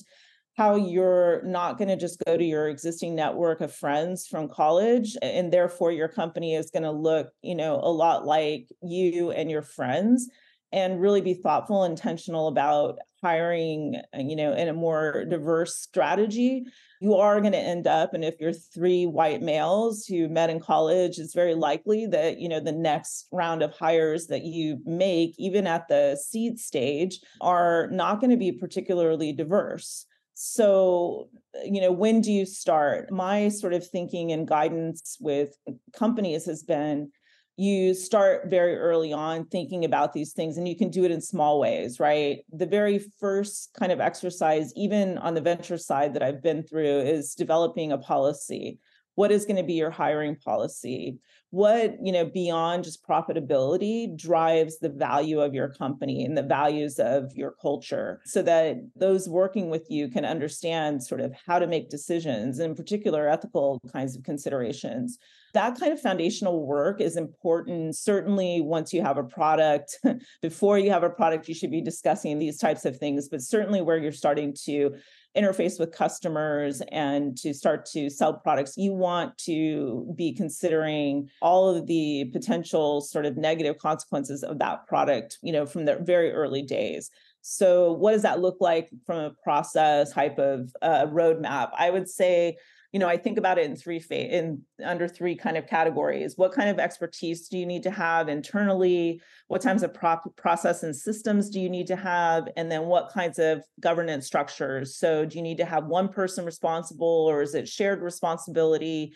how 0.56 0.74
you're 0.74 1.42
not 1.44 1.78
going 1.78 1.86
to 1.86 1.96
just 1.96 2.20
go 2.26 2.36
to 2.36 2.42
your 2.42 2.68
existing 2.68 3.14
network 3.14 3.60
of 3.60 3.72
friends 3.72 4.26
from 4.26 4.48
college 4.48 5.16
and 5.22 5.52
therefore 5.52 5.92
your 5.92 6.08
company 6.08 6.56
is 6.56 6.72
going 6.72 6.82
to 6.82 6.90
look, 6.90 7.30
you 7.42 7.54
know, 7.54 7.76
a 7.76 7.92
lot 7.92 8.26
like 8.26 8.66
you 8.82 9.30
and 9.30 9.48
your 9.48 9.62
friends 9.62 10.28
and 10.72 11.00
really 11.00 11.20
be 11.20 11.34
thoughtful 11.34 11.84
intentional 11.84 12.48
about 12.48 12.98
hiring 13.22 14.00
uh, 14.14 14.18
you 14.18 14.36
know 14.36 14.52
in 14.52 14.68
a 14.68 14.72
more 14.72 15.24
diverse 15.24 15.76
strategy 15.76 16.64
you 17.00 17.14
are 17.14 17.40
going 17.40 17.52
to 17.52 17.58
end 17.58 17.86
up 17.86 18.14
and 18.14 18.24
if 18.24 18.34
you're 18.40 18.52
three 18.52 19.06
white 19.06 19.40
males 19.40 20.04
who 20.04 20.28
met 20.28 20.50
in 20.50 20.60
college 20.60 21.18
it's 21.18 21.34
very 21.34 21.54
likely 21.54 22.06
that 22.06 22.38
you 22.38 22.48
know 22.48 22.60
the 22.60 22.72
next 22.72 23.26
round 23.32 23.62
of 23.62 23.72
hires 23.72 24.26
that 24.26 24.44
you 24.44 24.78
make 24.84 25.34
even 25.38 25.66
at 25.66 25.88
the 25.88 26.16
seed 26.16 26.58
stage 26.58 27.20
are 27.40 27.88
not 27.90 28.20
going 28.20 28.30
to 28.30 28.36
be 28.36 28.52
particularly 28.52 29.32
diverse. 29.32 30.06
So 30.34 31.28
uh, 31.56 31.64
you 31.64 31.80
know 31.80 31.92
when 31.92 32.20
do 32.20 32.32
you 32.32 32.46
start? 32.46 33.10
My 33.10 33.48
sort 33.48 33.72
of 33.72 33.86
thinking 33.86 34.32
and 34.32 34.46
guidance 34.46 35.16
with 35.20 35.56
uh, 35.68 35.72
companies 35.92 36.46
has 36.46 36.62
been 36.62 37.10
you 37.58 37.92
start 37.92 38.48
very 38.48 38.76
early 38.76 39.12
on 39.12 39.44
thinking 39.46 39.84
about 39.84 40.12
these 40.12 40.32
things 40.32 40.56
and 40.56 40.68
you 40.68 40.76
can 40.76 40.90
do 40.90 41.04
it 41.04 41.10
in 41.10 41.20
small 41.20 41.58
ways 41.58 41.98
right? 41.98 42.38
The 42.52 42.66
very 42.66 43.00
first 43.18 43.74
kind 43.78 43.90
of 43.90 44.00
exercise 44.00 44.72
even 44.76 45.18
on 45.18 45.34
the 45.34 45.40
venture 45.40 45.76
side 45.76 46.14
that 46.14 46.22
i've 46.22 46.42
been 46.42 46.62
through 46.62 47.00
is 47.00 47.34
developing 47.34 47.90
a 47.90 47.98
policy. 47.98 48.78
What 49.16 49.32
is 49.32 49.44
going 49.44 49.56
to 49.56 49.64
be 49.64 49.72
your 49.72 49.90
hiring 49.90 50.36
policy? 50.36 51.18
What 51.50 51.96
you 52.00 52.12
know 52.12 52.26
beyond 52.26 52.84
just 52.84 53.04
profitability 53.04 54.16
drives 54.16 54.78
the 54.78 54.90
value 54.90 55.40
of 55.40 55.52
your 55.52 55.70
company 55.70 56.24
and 56.24 56.38
the 56.38 56.42
values 56.42 57.00
of 57.00 57.32
your 57.34 57.56
culture 57.60 58.20
so 58.24 58.40
that 58.42 58.76
those 58.94 59.28
working 59.28 59.68
with 59.68 59.90
you 59.90 60.08
can 60.08 60.24
understand 60.24 61.02
sort 61.02 61.20
of 61.20 61.34
how 61.44 61.58
to 61.58 61.66
make 61.66 61.90
decisions 61.90 62.60
in 62.60 62.76
particular 62.76 63.28
ethical 63.28 63.80
kinds 63.92 64.14
of 64.14 64.22
considerations 64.22 65.18
that 65.54 65.78
kind 65.78 65.92
of 65.92 66.00
foundational 66.00 66.66
work 66.66 67.00
is 67.00 67.16
important 67.16 67.96
certainly 67.96 68.60
once 68.60 68.92
you 68.92 69.02
have 69.02 69.18
a 69.18 69.24
product 69.24 69.98
before 70.42 70.78
you 70.78 70.90
have 70.90 71.02
a 71.02 71.10
product 71.10 71.48
you 71.48 71.54
should 71.54 71.70
be 71.70 71.80
discussing 71.80 72.38
these 72.38 72.58
types 72.58 72.84
of 72.84 72.96
things 72.96 73.28
but 73.28 73.42
certainly 73.42 73.80
where 73.80 73.98
you're 73.98 74.12
starting 74.12 74.54
to 74.64 74.94
interface 75.36 75.78
with 75.78 75.92
customers 75.92 76.82
and 76.90 77.36
to 77.36 77.54
start 77.54 77.86
to 77.86 78.10
sell 78.10 78.34
products, 78.34 78.76
you 78.76 78.92
want 78.92 79.36
to 79.38 80.12
be 80.16 80.32
considering 80.32 81.28
all 81.42 81.68
of 81.68 81.86
the 81.86 82.24
potential 82.32 83.00
sort 83.00 83.26
of 83.26 83.36
negative 83.36 83.78
consequences 83.78 84.42
of 84.42 84.58
that 84.58 84.86
product, 84.86 85.38
you 85.42 85.52
know, 85.52 85.66
from 85.66 85.84
the 85.84 85.96
very 85.96 86.32
early 86.32 86.62
days. 86.62 87.10
So, 87.40 87.92
what 87.92 88.12
does 88.12 88.22
that 88.22 88.40
look 88.40 88.56
like 88.60 88.90
from 89.06 89.18
a 89.18 89.30
process 89.42 90.12
type 90.12 90.38
of 90.38 90.74
uh, 90.82 91.06
roadmap? 91.06 91.70
I 91.78 91.90
would 91.90 92.08
say 92.08 92.56
you 92.92 92.98
know, 92.98 93.08
I 93.08 93.18
think 93.18 93.36
about 93.36 93.58
it 93.58 93.66
in 93.66 93.76
three 93.76 94.02
in 94.10 94.62
under 94.82 95.08
three 95.08 95.36
kind 95.36 95.58
of 95.58 95.66
categories. 95.66 96.34
What 96.36 96.52
kind 96.52 96.70
of 96.70 96.78
expertise 96.78 97.46
do 97.48 97.58
you 97.58 97.66
need 97.66 97.82
to 97.82 97.90
have 97.90 98.28
internally? 98.30 99.20
What 99.48 99.62
kinds 99.62 99.82
of 99.82 99.92
pro- 99.92 100.16
process 100.36 100.82
and 100.82 100.96
systems 100.96 101.50
do 101.50 101.60
you 101.60 101.68
need 101.68 101.86
to 101.88 101.96
have? 101.96 102.48
And 102.56 102.72
then 102.72 102.86
what 102.86 103.12
kinds 103.12 103.38
of 103.38 103.62
governance 103.78 104.26
structures? 104.26 104.96
So, 104.96 105.26
do 105.26 105.36
you 105.36 105.42
need 105.42 105.58
to 105.58 105.66
have 105.66 105.84
one 105.84 106.08
person 106.08 106.46
responsible, 106.46 107.26
or 107.28 107.42
is 107.42 107.54
it 107.54 107.68
shared 107.68 108.00
responsibility? 108.00 109.14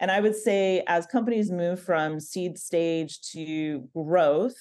And 0.00 0.10
I 0.10 0.20
would 0.20 0.34
say, 0.34 0.82
as 0.86 1.04
companies 1.04 1.50
move 1.50 1.78
from 1.78 2.20
seed 2.20 2.58
stage 2.58 3.20
to 3.32 3.86
growth, 3.94 4.56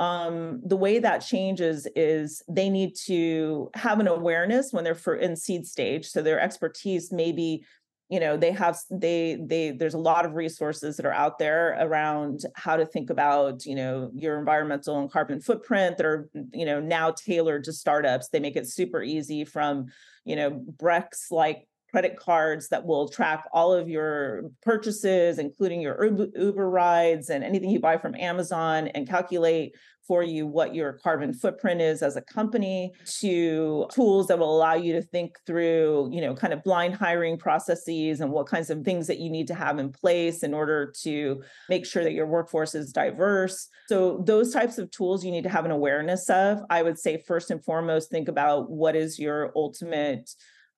um, 0.00 0.62
the 0.64 0.78
way 0.78 0.98
that 0.98 1.18
changes 1.18 1.86
is 1.94 2.42
they 2.48 2.70
need 2.70 2.96
to 3.04 3.70
have 3.74 4.00
an 4.00 4.08
awareness 4.08 4.72
when 4.72 4.82
they're 4.82 5.14
in 5.14 5.36
seed 5.36 5.66
stage. 5.66 6.06
So 6.06 6.22
their 6.22 6.40
expertise 6.40 7.12
maybe 7.12 7.66
you 8.10 8.18
know 8.18 8.36
they 8.36 8.50
have 8.50 8.76
they 8.90 9.38
they 9.40 9.70
there's 9.70 9.94
a 9.94 9.98
lot 9.98 10.26
of 10.26 10.34
resources 10.34 10.96
that 10.96 11.06
are 11.06 11.12
out 11.12 11.38
there 11.38 11.76
around 11.80 12.40
how 12.56 12.76
to 12.76 12.84
think 12.84 13.08
about 13.08 13.64
you 13.64 13.76
know 13.76 14.10
your 14.14 14.38
environmental 14.38 14.98
and 14.98 15.10
carbon 15.10 15.40
footprint 15.40 15.96
that 15.96 16.04
are 16.04 16.28
you 16.52 16.66
know 16.66 16.80
now 16.80 17.12
tailored 17.12 17.64
to 17.64 17.72
startups. 17.72 18.28
They 18.28 18.40
make 18.40 18.56
it 18.56 18.68
super 18.68 19.00
easy 19.00 19.44
from 19.44 19.86
you 20.24 20.34
know 20.34 20.50
brex 20.50 21.30
like 21.30 21.68
credit 21.90 22.16
cards 22.16 22.68
that 22.68 22.84
will 22.84 23.08
track 23.08 23.44
all 23.52 23.72
of 23.72 23.88
your 23.88 24.42
purchases, 24.62 25.38
including 25.38 25.80
your 25.80 26.04
Uber 26.04 26.70
rides 26.70 27.30
and 27.30 27.44
anything 27.44 27.70
you 27.70 27.80
buy 27.80 27.98
from 27.98 28.14
Amazon, 28.14 28.88
and 28.88 29.08
calculate 29.08 29.74
for 30.10 30.24
you 30.24 30.44
what 30.44 30.74
your 30.74 30.94
carbon 30.94 31.32
footprint 31.32 31.80
is 31.80 32.02
as 32.02 32.16
a 32.16 32.22
company 32.22 32.92
to 33.20 33.86
tools 33.92 34.26
that 34.26 34.40
will 34.40 34.56
allow 34.56 34.74
you 34.74 34.92
to 34.92 35.02
think 35.02 35.38
through 35.46 36.08
you 36.10 36.20
know 36.20 36.34
kind 36.34 36.52
of 36.52 36.64
blind 36.64 36.94
hiring 36.94 37.38
processes 37.38 38.20
and 38.20 38.32
what 38.32 38.48
kinds 38.48 38.70
of 38.70 38.82
things 38.82 39.06
that 39.06 39.20
you 39.20 39.30
need 39.30 39.46
to 39.46 39.54
have 39.54 39.78
in 39.78 39.92
place 39.92 40.42
in 40.42 40.52
order 40.52 40.92
to 41.02 41.40
make 41.68 41.86
sure 41.86 42.02
that 42.02 42.12
your 42.12 42.26
workforce 42.26 42.74
is 42.74 42.92
diverse. 42.92 43.68
So 43.88 44.20
those 44.26 44.52
types 44.52 44.78
of 44.78 44.90
tools 44.90 45.24
you 45.24 45.30
need 45.30 45.44
to 45.44 45.48
have 45.48 45.64
an 45.64 45.70
awareness 45.70 46.28
of. 46.28 46.58
I 46.70 46.82
would 46.82 46.98
say 46.98 47.22
first 47.24 47.52
and 47.52 47.64
foremost 47.64 48.10
think 48.10 48.26
about 48.26 48.68
what 48.68 48.96
is 48.96 49.16
your 49.16 49.52
ultimate 49.54 50.28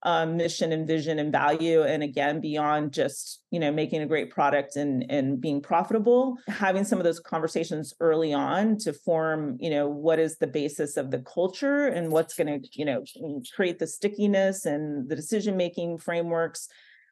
um, 0.05 0.37
mission 0.37 0.73
and 0.73 0.87
vision 0.87 1.19
and 1.19 1.31
value 1.31 1.83
and 1.83 2.03
again 2.03 2.41
beyond 2.41 2.93
just 2.93 3.43
you 3.51 3.61
know 3.61 3.71
making 3.71 4.03
a 4.03 4.07
great 4.07 4.31
product 4.31 4.77
and 4.77 5.05
and 5.09 5.41
being 5.41 5.61
profitable 5.61 6.37
having 6.49 6.85
some 6.85 6.99
of 6.99 7.05
those 7.05 7.21
conversations 7.21 7.95
early 8.01 8.33
on 8.33 8.77
to 8.79 8.93
form 8.93 9.57
you 9.61 9.71
know 9.71 9.89
what 9.89 10.19
is 10.19 10.39
the 10.39 10.47
basis 10.47 10.97
of 10.97 11.11
the 11.11 11.21
culture 11.21 11.87
and 11.87 12.11
what's 12.11 12.35
going 12.35 12.63
to 12.63 12.69
you 12.73 12.85
know 12.85 13.05
create 13.55 13.79
the 13.79 13.87
stickiness 13.87 14.67
and 14.67 15.09
the 15.09 15.17
decision 15.17 15.57
making 15.57 15.99
frameworks. 15.99 16.69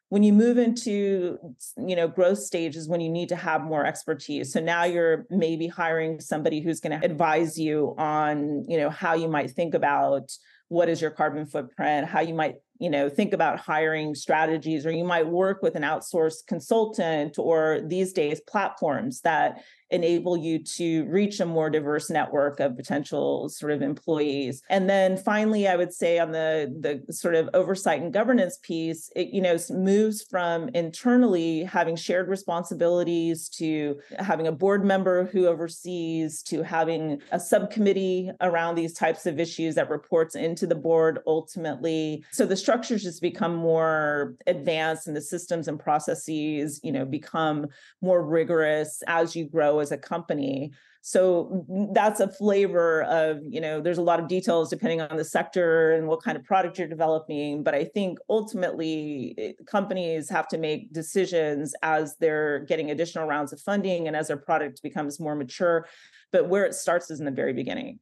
When 0.09 0.23
you 0.23 0.33
move 0.33 0.57
into 0.57 1.37
you 1.77 1.95
know 1.95 2.07
growth 2.09 2.39
stages 2.39 2.89
when 2.89 2.99
you 2.99 3.09
need 3.09 3.29
to 3.29 3.37
have 3.37 3.61
more 3.63 3.85
expertise. 3.85 4.51
So 4.51 4.59
now 4.59 4.83
you're 4.83 5.25
maybe 5.29 5.67
hiring 5.67 6.19
somebody 6.19 6.59
who's 6.61 6.81
going 6.81 6.99
to 6.99 7.05
advise 7.05 7.57
you 7.57 7.95
on 7.97 8.65
you 8.67 8.77
know 8.77 8.89
how 8.89 9.13
you 9.13 9.29
might 9.29 9.51
think 9.51 9.73
about 9.73 10.29
what 10.67 10.89
is 10.89 11.01
your 11.01 11.11
carbon 11.11 11.45
footprint 11.45 12.07
how 12.07 12.21
you 12.21 12.33
might 12.33 12.55
you 12.81 12.89
know 12.89 13.07
think 13.07 13.31
about 13.31 13.59
hiring 13.59 14.15
strategies 14.15 14.85
or 14.85 14.91
you 14.91 15.03
might 15.03 15.27
work 15.27 15.61
with 15.61 15.75
an 15.75 15.83
outsourced 15.83 16.47
consultant 16.47 17.37
or 17.37 17.79
these 17.85 18.11
days 18.11 18.41
platforms 18.41 19.21
that 19.21 19.63
enable 19.91 20.37
you 20.37 20.59
to 20.59 21.05
reach 21.05 21.39
a 21.39 21.45
more 21.45 21.69
diverse 21.69 22.09
network 22.09 22.59
of 22.59 22.75
potential 22.75 23.49
sort 23.49 23.71
of 23.71 23.81
employees. 23.81 24.61
And 24.69 24.89
then 24.89 25.17
finally 25.17 25.67
i 25.67 25.75
would 25.75 25.93
say 25.93 26.19
on 26.19 26.31
the 26.31 27.01
the 27.07 27.13
sort 27.13 27.35
of 27.35 27.49
oversight 27.53 28.01
and 28.01 28.13
governance 28.13 28.57
piece 28.63 29.09
it 29.15 29.27
you 29.27 29.41
know 29.41 29.57
moves 29.69 30.23
from 30.23 30.69
internally 30.69 31.63
having 31.63 31.95
shared 31.95 32.27
responsibilities 32.27 33.49
to 33.49 33.99
having 34.19 34.47
a 34.47 34.51
board 34.51 34.83
member 34.83 35.25
who 35.25 35.47
oversees 35.47 36.41
to 36.43 36.63
having 36.63 37.21
a 37.31 37.39
subcommittee 37.39 38.31
around 38.41 38.75
these 38.75 38.93
types 38.93 39.25
of 39.25 39.39
issues 39.39 39.75
that 39.75 39.89
reports 39.89 40.35
into 40.35 40.65
the 40.65 40.75
board 40.75 41.19
ultimately. 41.27 42.23
So 42.31 42.45
the 42.45 42.55
structures 42.55 43.03
just 43.03 43.21
become 43.21 43.55
more 43.55 44.35
advanced 44.47 45.07
and 45.07 45.15
the 45.15 45.21
systems 45.21 45.67
and 45.67 45.79
processes 45.79 46.79
you 46.83 46.91
know 46.91 47.05
become 47.05 47.67
more 48.01 48.23
rigorous 48.23 49.03
as 49.07 49.35
you 49.35 49.45
grow 49.45 49.79
as 49.81 49.91
a 49.91 49.97
company. 49.97 50.71
So 51.01 51.65
that's 51.93 52.19
a 52.19 52.27
flavor 52.27 53.03
of 53.03 53.39
you 53.49 53.59
know 53.59 53.81
there's 53.81 53.97
a 53.97 54.03
lot 54.03 54.19
of 54.19 54.27
details 54.27 54.69
depending 54.69 55.01
on 55.01 55.17
the 55.17 55.25
sector 55.25 55.93
and 55.93 56.07
what 56.07 56.21
kind 56.21 56.37
of 56.37 56.43
product 56.43 56.77
you're 56.77 56.87
developing 56.87 57.63
but 57.63 57.73
i 57.73 57.83
think 57.83 58.19
ultimately 58.29 59.33
eh, 59.39 59.53
companies 59.65 60.29
have 60.29 60.47
to 60.49 60.59
make 60.59 60.93
decisions 60.93 61.73
as 61.81 62.15
they're 62.19 62.59
getting 62.65 62.91
additional 62.91 63.25
rounds 63.25 63.51
of 63.51 63.59
funding 63.59 64.07
and 64.07 64.15
as 64.15 64.27
their 64.27 64.37
product 64.37 64.83
becomes 64.83 65.19
more 65.19 65.33
mature 65.33 65.87
but 66.31 66.47
where 66.47 66.65
it 66.65 66.73
starts 66.73 67.11
is 67.11 67.19
in 67.19 67.25
the 67.25 67.31
very 67.31 67.53
beginning. 67.53 67.99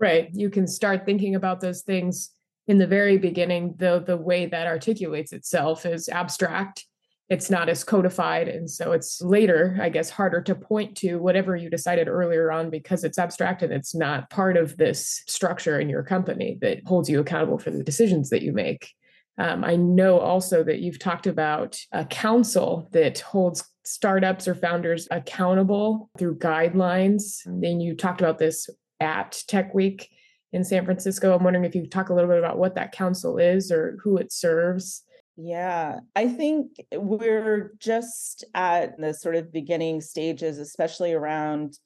Right. 0.00 0.28
You 0.32 0.48
can 0.48 0.66
start 0.66 1.04
thinking 1.04 1.34
about 1.34 1.60
those 1.60 1.82
things 1.82 2.30
in 2.66 2.78
the 2.78 2.86
very 2.86 3.18
beginning 3.18 3.74
the 3.78 4.02
the 4.06 4.16
way 4.16 4.46
that 4.46 4.66
articulates 4.66 5.32
itself 5.32 5.86
is 5.86 6.08
abstract 6.08 6.84
it's 7.28 7.50
not 7.50 7.68
as 7.68 7.84
codified 7.84 8.48
and 8.48 8.70
so 8.70 8.92
it's 8.92 9.20
later 9.20 9.76
i 9.80 9.88
guess 9.88 10.10
harder 10.10 10.40
to 10.40 10.54
point 10.54 10.96
to 10.96 11.16
whatever 11.16 11.56
you 11.56 11.68
decided 11.68 12.08
earlier 12.08 12.50
on 12.50 12.70
because 12.70 13.04
it's 13.04 13.18
abstract 13.18 13.62
and 13.62 13.72
it's 13.72 13.94
not 13.94 14.30
part 14.30 14.56
of 14.56 14.76
this 14.76 15.22
structure 15.26 15.78
in 15.78 15.88
your 15.88 16.02
company 16.02 16.58
that 16.60 16.80
holds 16.86 17.08
you 17.08 17.20
accountable 17.20 17.58
for 17.58 17.70
the 17.70 17.84
decisions 17.84 18.30
that 18.30 18.42
you 18.42 18.52
make. 18.52 18.92
Um, 19.38 19.62
i 19.64 19.76
know 19.76 20.18
also 20.18 20.64
that 20.64 20.80
you've 20.80 20.98
talked 20.98 21.26
about 21.26 21.78
a 21.92 22.04
council 22.04 22.88
that 22.92 23.20
holds 23.20 23.64
startups 23.84 24.46
or 24.46 24.54
founders 24.54 25.08
accountable 25.10 26.10
through 26.18 26.38
guidelines. 26.38 27.46
And 27.46 27.82
you 27.82 27.96
talked 27.96 28.20
about 28.20 28.38
this 28.38 28.68
at 29.00 29.42
tech 29.48 29.72
week 29.74 30.10
in 30.52 30.64
san 30.64 30.84
francisco. 30.84 31.34
I'm 31.34 31.44
wondering 31.44 31.64
if 31.64 31.74
you 31.74 31.82
could 31.82 31.92
talk 31.92 32.10
a 32.10 32.14
little 32.14 32.28
bit 32.28 32.38
about 32.38 32.58
what 32.58 32.74
that 32.74 32.92
council 32.92 33.38
is 33.38 33.70
or 33.72 33.98
who 34.02 34.18
it 34.18 34.32
serves 34.32 35.04
yeah, 35.40 36.00
I 36.16 36.26
think 36.26 36.72
we're 36.92 37.70
just 37.78 38.44
at 38.54 38.98
the 38.98 39.14
sort 39.14 39.36
of 39.36 39.52
beginning 39.52 40.00
stages, 40.00 40.58
especially 40.58 41.12
around 41.12 41.78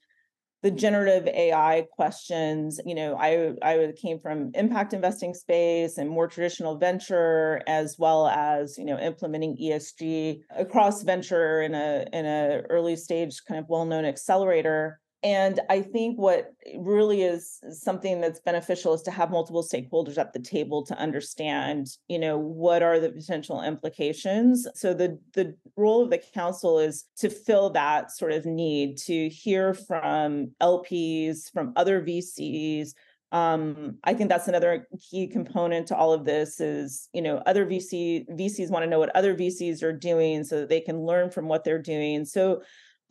the 0.62 0.70
generative 0.70 1.26
AI 1.26 1.86
questions. 1.92 2.80
You 2.86 2.94
know, 2.94 3.14
I 3.14 3.52
I 3.60 3.92
came 4.00 4.18
from 4.20 4.52
impact 4.54 4.94
investing 4.94 5.34
space 5.34 5.98
and 5.98 6.08
more 6.08 6.28
traditional 6.28 6.78
venture, 6.78 7.60
as 7.66 7.96
well 7.98 8.26
as 8.26 8.78
you 8.78 8.86
know 8.86 8.98
implementing 8.98 9.58
ESG 9.58 10.40
across 10.56 11.02
venture 11.02 11.60
in 11.60 11.74
a 11.74 12.06
in 12.10 12.24
a 12.24 12.62
early 12.70 12.96
stage 12.96 13.38
kind 13.46 13.60
of 13.60 13.68
well 13.68 13.84
known 13.84 14.06
accelerator 14.06 14.98
and 15.22 15.60
i 15.70 15.80
think 15.80 16.18
what 16.18 16.52
really 16.78 17.22
is 17.22 17.60
something 17.70 18.20
that's 18.20 18.40
beneficial 18.40 18.94
is 18.94 19.02
to 19.02 19.10
have 19.10 19.30
multiple 19.30 19.62
stakeholders 19.62 20.18
at 20.18 20.32
the 20.32 20.38
table 20.38 20.84
to 20.84 20.96
understand 20.98 21.86
you 22.08 22.18
know 22.18 22.36
what 22.36 22.82
are 22.82 22.98
the 22.98 23.10
potential 23.10 23.62
implications 23.62 24.66
so 24.74 24.92
the 24.92 25.18
the 25.34 25.54
role 25.76 26.02
of 26.02 26.10
the 26.10 26.22
council 26.34 26.78
is 26.78 27.04
to 27.16 27.28
fill 27.28 27.70
that 27.70 28.10
sort 28.10 28.32
of 28.32 28.44
need 28.44 28.96
to 28.96 29.28
hear 29.28 29.74
from 29.74 30.50
lps 30.60 31.50
from 31.52 31.72
other 31.76 32.02
vcs 32.02 32.92
um, 33.32 33.96
I 34.04 34.12
think 34.12 34.28
that's 34.28 34.46
another 34.46 34.86
key 35.10 35.26
component 35.26 35.88
to 35.88 35.96
all 35.96 36.12
of 36.12 36.26
this 36.26 36.60
is, 36.60 37.08
you 37.14 37.22
know, 37.22 37.38
other 37.46 37.64
VC 37.64 38.28
VCs 38.28 38.68
want 38.68 38.82
to 38.82 38.90
know 38.90 38.98
what 38.98 39.16
other 39.16 39.34
VCs 39.34 39.82
are 39.82 39.92
doing 39.92 40.44
so 40.44 40.60
that 40.60 40.68
they 40.68 40.82
can 40.82 41.00
learn 41.00 41.30
from 41.30 41.48
what 41.48 41.64
they're 41.64 41.80
doing. 41.80 42.26
So 42.26 42.62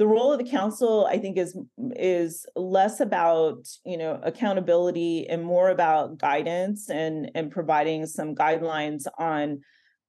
the 0.01 0.07
role 0.07 0.33
of 0.33 0.39
the 0.39 0.49
council 0.49 1.05
i 1.11 1.17
think 1.19 1.37
is 1.37 1.55
is 1.95 2.47
less 2.55 2.99
about 3.01 3.67
you 3.85 3.95
know 3.95 4.19
accountability 4.23 5.29
and 5.29 5.43
more 5.43 5.69
about 5.69 6.17
guidance 6.17 6.89
and 6.89 7.29
and 7.35 7.51
providing 7.51 8.07
some 8.07 8.33
guidelines 8.33 9.05
on 9.19 9.61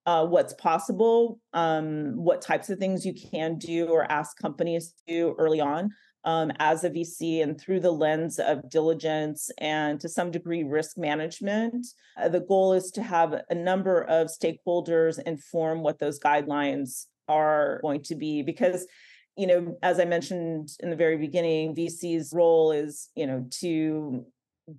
uh, 0.07 0.25
what's 0.27 0.55
possible 0.55 1.39
um, 1.53 2.17
what 2.17 2.41
types 2.41 2.71
of 2.71 2.79
things 2.79 3.05
you 3.05 3.13
can 3.31 3.59
do 3.59 3.87
or 3.89 4.11
ask 4.11 4.39
companies 4.39 4.95
to 4.95 5.15
do 5.15 5.35
early 5.39 5.61
on 5.61 5.91
um, 6.25 6.51
as 6.59 6.85
a 6.85 6.91
vc 6.91 7.43
and 7.43 7.61
through 7.61 7.79
the 7.79 7.93
lens 7.93 8.39
of 8.39 8.71
diligence 8.71 9.51
and 9.59 10.01
to 10.01 10.09
some 10.09 10.31
degree 10.31 10.65
risk 10.65 10.97
management. 10.97 11.87
Uh, 12.17 12.29
the 12.29 12.41
goal 12.41 12.73
is 12.73 12.91
to 12.93 13.03
have 13.03 13.43
a 13.51 13.55
number 13.55 14.03
of 14.05 14.29
stakeholders 14.29 15.23
inform 15.25 15.83
what 15.83 15.99
those 15.99 16.19
guidelines 16.19 17.07
are 17.29 17.79
going 17.83 18.03
to 18.03 18.15
be 18.15 18.43
because 18.43 18.87
you 19.37 19.47
know, 19.47 19.77
as 19.83 19.99
I 19.99 20.05
mentioned 20.05 20.71
in 20.81 20.91
the 20.91 20.97
very 20.97 21.17
beginning, 21.17 21.75
VC's 21.75 22.33
role 22.35 22.73
is, 22.73 23.09
you 23.15 23.27
know, 23.27 23.47
to 23.61 24.27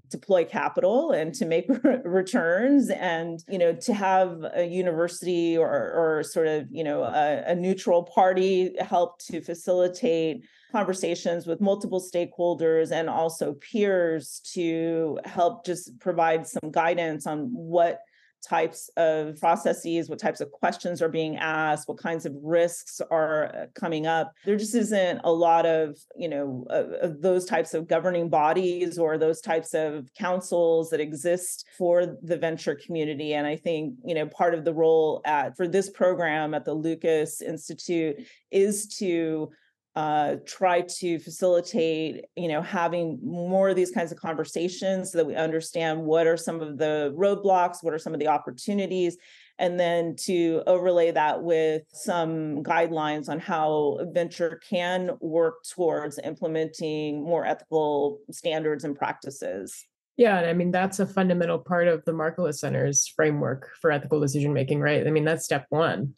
deploy 0.09 0.45
capital 0.45 1.11
and 1.11 1.33
to 1.33 1.45
make 1.45 1.67
returns 2.05 2.89
and 2.89 3.43
you 3.49 3.57
know 3.57 3.73
to 3.73 3.93
have 3.93 4.37
a 4.53 4.63
university 4.63 5.57
or 5.57 5.69
or 5.69 6.23
sort 6.23 6.47
of 6.47 6.67
you 6.71 6.83
know 6.83 7.03
a, 7.03 7.43
a, 7.47 7.55
neutral 7.55 8.03
party 8.03 8.73
help 8.79 9.19
to 9.19 9.41
facilitate 9.41 10.45
conversations 10.71 11.45
with 11.45 11.59
multiple 11.59 12.01
stakeholders 12.01 12.91
and 12.91 13.09
also 13.09 13.53
peers 13.55 14.41
to 14.53 15.19
help 15.25 15.65
just 15.65 15.99
provide 15.99 16.47
some 16.47 16.71
guidance 16.71 17.27
on 17.27 17.49
what 17.51 17.99
types 18.47 18.89
of 18.97 19.39
processes, 19.39 20.09
what 20.09 20.19
types 20.19 20.41
of 20.41 20.51
questions 20.51 21.01
are 21.01 21.09
being 21.09 21.37
asked, 21.37 21.87
what 21.87 21.97
kinds 21.97 22.25
of 22.25 22.33
risks 22.41 23.01
are 23.09 23.45
uh, 23.55 23.65
coming 23.73 24.05
up. 24.05 24.33
There 24.45 24.57
just 24.57 24.75
isn't 24.75 25.21
a 25.23 25.31
lot 25.31 25.65
of, 25.65 25.97
you 26.15 26.29
know, 26.29 26.65
of 26.69 27.21
those 27.21 27.45
types 27.45 27.73
of 27.73 27.87
governing 27.87 28.29
bodies 28.29 28.97
or 28.97 29.17
those 29.17 29.41
types 29.41 29.73
of 29.73 30.09
councils 30.17 30.89
that 30.89 30.99
exist 30.99 31.65
for 31.77 32.17
the 32.21 32.37
venture 32.37 32.75
community. 32.75 33.33
And 33.33 33.47
I 33.47 33.55
think, 33.55 33.95
you 34.05 34.15
know, 34.15 34.27
part 34.27 34.53
of 34.53 34.65
the 34.65 34.73
role 34.73 35.21
at 35.25 35.55
for 35.55 35.67
this 35.67 35.89
program 35.89 36.53
at 36.53 36.65
the 36.65 36.73
Lucas 36.73 37.41
Institute 37.41 38.17
is 38.51 38.87
to 38.97 39.49
uh, 39.95 40.37
try 40.45 40.81
to 40.81 41.19
facilitate 41.19 42.25
you 42.35 42.47
know 42.47 42.61
having 42.61 43.19
more 43.23 43.69
of 43.69 43.75
these 43.75 43.91
kinds 43.91 44.11
of 44.11 44.17
conversations 44.17 45.11
so 45.11 45.19
that 45.19 45.25
we 45.25 45.35
understand 45.35 46.01
what 46.01 46.25
are 46.25 46.37
some 46.37 46.61
of 46.61 46.77
the 46.77 47.13
roadblocks 47.15 47.83
what 47.83 47.93
are 47.93 47.99
some 47.99 48.13
of 48.13 48.19
the 48.19 48.27
opportunities 48.27 49.17
and 49.59 49.79
then 49.79 50.15
to 50.15 50.63
overlay 50.65 51.11
that 51.11 51.43
with 51.43 51.83
some 51.93 52.63
guidelines 52.63 53.29
on 53.29 53.39
how 53.39 53.99
venture 54.13 54.59
can 54.67 55.11
work 55.21 55.63
towards 55.63 56.17
implementing 56.23 57.23
more 57.23 57.45
ethical 57.45 58.19
standards 58.31 58.83
and 58.83 58.97
practices 58.97 59.85
yeah, 60.15 60.37
and 60.37 60.47
I 60.47 60.53
mean 60.53 60.69
that's 60.69 60.99
a 60.99 61.07
fundamental 61.07 61.57
part 61.57 61.87
of 61.87 62.05
the 62.05 62.11
Markkula 62.11 62.53
Center's 62.53 63.07
framework 63.15 63.71
for 63.81 63.91
ethical 63.91 64.19
decision 64.19 64.53
making, 64.53 64.79
right? 64.79 65.07
I 65.07 65.09
mean 65.09 65.25
that's 65.25 65.43
step 65.43 65.65
1 65.69 66.13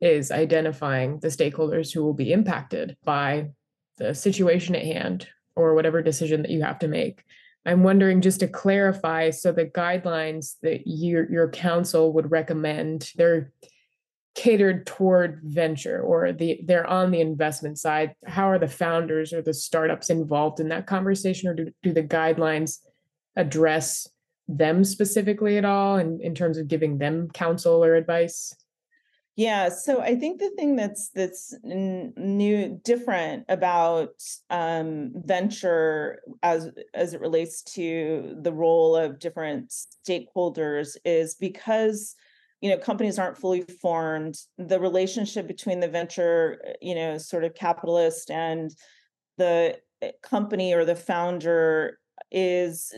is 0.00 0.30
identifying 0.30 1.18
the 1.20 1.28
stakeholders 1.28 1.92
who 1.92 2.02
will 2.02 2.14
be 2.14 2.32
impacted 2.32 2.96
by 3.04 3.50
the 3.98 4.14
situation 4.14 4.74
at 4.74 4.84
hand 4.84 5.28
or 5.56 5.74
whatever 5.74 6.02
decision 6.02 6.42
that 6.42 6.50
you 6.50 6.62
have 6.62 6.78
to 6.78 6.88
make. 6.88 7.22
I'm 7.66 7.82
wondering 7.82 8.22
just 8.22 8.40
to 8.40 8.48
clarify 8.48 9.30
so 9.30 9.52
the 9.52 9.66
guidelines 9.66 10.54
that 10.62 10.82
your 10.86 11.30
your 11.30 11.50
council 11.50 12.12
would 12.14 12.30
recommend 12.30 13.12
they're 13.16 13.52
catered 14.34 14.86
toward 14.86 15.40
venture 15.42 16.00
or 16.00 16.32
the 16.32 16.60
they're 16.64 16.86
on 16.86 17.10
the 17.10 17.20
investment 17.20 17.78
side 17.78 18.14
how 18.26 18.48
are 18.48 18.60
the 18.60 18.68
founders 18.68 19.32
or 19.32 19.42
the 19.42 19.52
startups 19.52 20.08
involved 20.08 20.60
in 20.60 20.68
that 20.68 20.86
conversation 20.86 21.48
or 21.48 21.54
do, 21.54 21.70
do 21.82 21.92
the 21.92 22.02
guidelines 22.02 22.78
address 23.36 24.08
them 24.48 24.84
specifically 24.84 25.58
at 25.58 25.64
all 25.64 25.96
in, 25.96 26.20
in 26.22 26.34
terms 26.34 26.58
of 26.58 26.68
giving 26.68 26.98
them 26.98 27.28
counsel 27.32 27.84
or 27.84 27.94
advice 27.94 28.54
yeah, 29.36 29.68
so 29.68 30.00
I 30.00 30.16
think 30.16 30.40
the 30.40 30.50
thing 30.50 30.76
that's 30.76 31.10
that's 31.10 31.54
new, 31.62 32.80
different 32.84 33.44
about 33.48 34.10
um, 34.50 35.12
venture 35.14 36.20
as 36.42 36.70
as 36.94 37.14
it 37.14 37.20
relates 37.20 37.62
to 37.74 38.36
the 38.42 38.52
role 38.52 38.96
of 38.96 39.18
different 39.18 39.72
stakeholders 40.06 40.96
is 41.04 41.36
because 41.36 42.16
you 42.60 42.70
know 42.70 42.76
companies 42.76 43.18
aren't 43.18 43.38
fully 43.38 43.62
formed. 43.62 44.36
The 44.58 44.80
relationship 44.80 45.46
between 45.46 45.80
the 45.80 45.88
venture, 45.88 46.60
you 46.82 46.94
know, 46.94 47.16
sort 47.16 47.44
of 47.44 47.54
capitalist 47.54 48.30
and 48.30 48.70
the 49.38 49.78
eh, 50.02 50.10
company 50.22 50.74
or 50.74 50.84
the 50.84 50.96
founder 50.96 51.98
is 52.30 52.92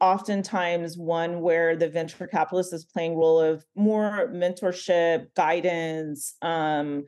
oftentimes 0.00 0.96
one 0.96 1.40
where 1.40 1.76
the 1.76 1.88
venture 1.88 2.26
capitalist 2.26 2.72
is 2.72 2.84
playing 2.84 3.16
role 3.16 3.38
of 3.38 3.64
more 3.76 4.28
mentorship 4.32 5.26
guidance 5.34 6.34
um 6.42 7.04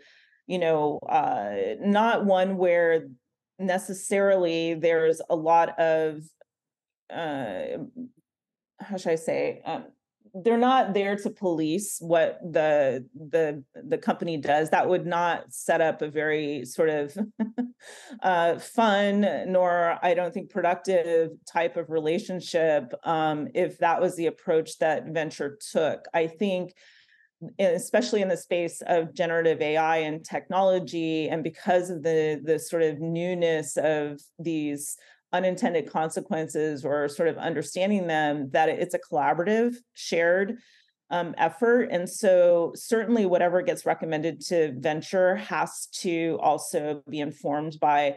you 0.46 0.58
know 0.58 0.98
uh 1.08 1.74
not 1.80 2.24
one 2.24 2.56
where 2.56 3.08
necessarily 3.58 4.74
there's 4.74 5.20
a 5.30 5.36
lot 5.36 5.78
of 5.80 6.22
uh 7.12 7.78
how 8.78 8.96
should 8.96 9.12
i 9.12 9.16
say 9.16 9.60
um, 9.64 9.84
they're 10.34 10.58
not 10.58 10.94
there 10.94 11.16
to 11.16 11.30
police 11.30 11.98
what 12.00 12.38
the 12.42 13.06
the 13.14 13.62
the 13.74 13.98
company 13.98 14.36
does. 14.36 14.70
That 14.70 14.88
would 14.88 15.06
not 15.06 15.52
set 15.52 15.80
up 15.80 16.02
a 16.02 16.08
very 16.08 16.64
sort 16.64 16.88
of 16.88 17.16
uh, 18.22 18.58
fun 18.58 19.26
nor 19.46 19.98
i 20.02 20.14
don't 20.14 20.32
think 20.32 20.50
productive 20.50 21.30
type 21.50 21.76
of 21.76 21.90
relationship 21.90 22.92
um, 23.04 23.48
if 23.54 23.78
that 23.78 24.00
was 24.00 24.16
the 24.16 24.26
approach 24.26 24.78
that 24.78 25.06
venture 25.06 25.58
took. 25.72 26.04
I 26.14 26.26
think 26.26 26.74
especially 27.58 28.20
in 28.20 28.28
the 28.28 28.36
space 28.36 28.82
of 28.86 29.14
generative 29.14 29.62
ai 29.62 29.98
and 29.98 30.24
technology 30.24 31.28
and 31.28 31.42
because 31.42 31.88
of 31.88 32.02
the 32.02 32.40
the 32.44 32.58
sort 32.58 32.82
of 32.82 33.00
newness 33.00 33.78
of 33.78 34.20
these 34.38 34.96
unintended 35.32 35.90
consequences 35.90 36.84
or 36.84 37.08
sort 37.08 37.28
of 37.28 37.36
understanding 37.38 38.06
them 38.06 38.50
that 38.50 38.68
it's 38.68 38.94
a 38.94 38.98
collaborative 38.98 39.76
shared 39.94 40.58
um, 41.10 41.34
effort 41.38 41.88
and 41.90 42.08
so 42.08 42.72
certainly 42.74 43.26
whatever 43.26 43.62
gets 43.62 43.84
recommended 43.84 44.40
to 44.40 44.72
venture 44.78 45.36
has 45.36 45.86
to 45.92 46.38
also 46.40 47.02
be 47.08 47.20
informed 47.20 47.78
by 47.80 48.14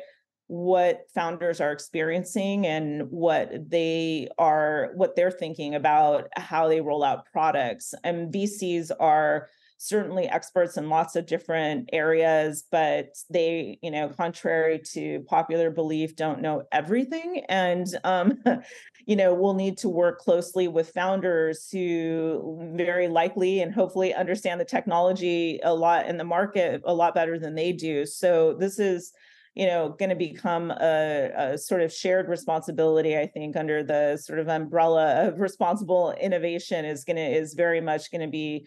what 0.48 1.08
founders 1.16 1.62
are 1.62 1.72
experiencing 1.72 2.68
and 2.68 3.10
what 3.10 3.70
they 3.70 4.28
are 4.38 4.92
what 4.96 5.16
they're 5.16 5.32
thinking 5.32 5.74
about 5.74 6.28
how 6.36 6.68
they 6.68 6.82
roll 6.82 7.04
out 7.04 7.26
products. 7.32 7.94
And 8.04 8.32
vcs 8.32 8.92
are 9.00 9.50
certainly 9.84 10.30
experts 10.30 10.78
in 10.78 10.88
lots 10.88 11.18
of 11.18 11.26
different 11.26 11.90
areas, 11.92 12.64
but 12.72 13.10
they, 13.30 13.78
you 13.82 13.92
know, 13.92 14.08
contrary 14.08 14.80
to 14.80 15.20
popular 15.28 15.70
belief, 15.70 16.16
don't 16.16 16.42
know 16.42 16.64
everything. 16.72 17.44
And, 17.50 17.88
um, 18.06 18.42
you 19.06 19.18
know, 19.18 19.34
we'll 19.34 19.56
need 19.56 19.78
to 19.80 19.90
work 19.90 20.20
closely 20.20 20.70
with 20.70 20.92
founders 20.92 21.68
who 21.70 22.72
very 22.76 23.10
likely 23.10 23.60
and 23.60 23.74
hopefully 23.74 24.14
understand 24.14 24.62
the 24.62 24.66
technology 24.66 25.60
a 25.64 25.74
lot 25.74 26.08
in 26.08 26.18
the 26.18 26.24
market 26.24 26.82
a 26.86 26.94
lot 26.94 27.14
better 27.14 27.38
than 27.38 27.54
they 27.54 27.74
do. 27.74 28.06
So 28.06 28.54
this 28.54 28.80
is, 28.80 29.12
you 29.56 29.68
know 29.68 29.90
going 30.00 30.10
to 30.10 30.16
become 30.16 30.72
a, 30.72 31.30
a, 31.36 31.58
sort 31.60 31.82
of 31.82 31.94
shared 31.94 32.28
responsibility 32.28 33.16
i 33.16 33.28
think 33.28 33.56
under 33.56 33.84
the 33.84 34.18
sort 34.18 34.40
of 34.40 34.48
umbrella 34.48 35.28
of 35.28 35.40
responsible 35.40 36.12
innovation 36.20 36.86
is 36.86 37.04
going 37.04 37.18
to 37.18 37.22
is 37.22 37.54
very 37.54 37.80
much 37.80 38.10
going 38.10 38.22
to 38.22 38.28
be 38.28 38.66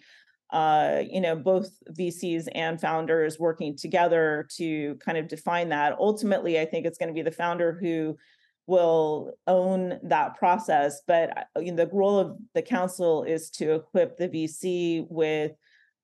uh, 0.51 1.03
you 1.11 1.21
know, 1.21 1.35
both 1.35 1.71
VCs 1.91 2.49
and 2.55 2.81
founders 2.81 3.39
working 3.39 3.77
together 3.77 4.47
to 4.57 4.95
kind 4.97 5.19
of 5.19 5.29
define 5.29 5.71
that. 5.71 5.97
Ultimately, 5.99 6.61
I 6.61 6.65
think 6.65 6.87
it's 6.87 6.99
going 6.99 7.09
to 7.09 7.15
be 7.15 7.23
the 7.23 7.31
founder 7.31 7.73
who 7.81 8.17
will 8.67 9.35
own 9.47 9.99
that 10.05 10.37
process. 10.37 11.01
But 11.07 11.49
uh, 11.57 11.61
you 11.61 11.73
know, 11.73 11.85
the 11.85 11.91
role 11.93 12.19
of 12.19 12.37
the 12.55 12.63
council 12.63 13.25
is 13.25 13.51
to 13.51 13.75
equip 13.75 14.17
the 14.17 14.29
VC 14.29 15.07
with 15.09 15.53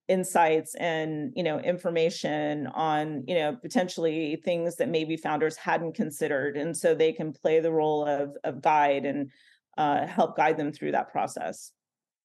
insights 0.09 0.75
and 0.75 1.33
you 1.37 1.45
know 1.45 1.61
information 1.61 2.67
on 2.67 3.23
you 3.29 3.37
know 3.37 3.55
potentially 3.55 4.37
things 4.45 4.77
that 4.77 4.89
maybe 4.89 5.17
founders 5.17 5.57
hadn't 5.57 5.95
considered 5.95 6.57
and 6.57 6.77
so 6.77 6.93
they 6.93 7.13
can 7.13 7.33
play 7.33 7.61
the 7.61 7.71
role 7.71 8.05
of 8.05 8.37
of 8.43 8.61
guide 8.61 9.07
and 9.07 9.31
uh, 9.79 10.05
help 10.07 10.37
guide 10.37 10.59
them 10.59 10.73
through 10.73 10.91
that 10.91 11.11
process 11.13 11.71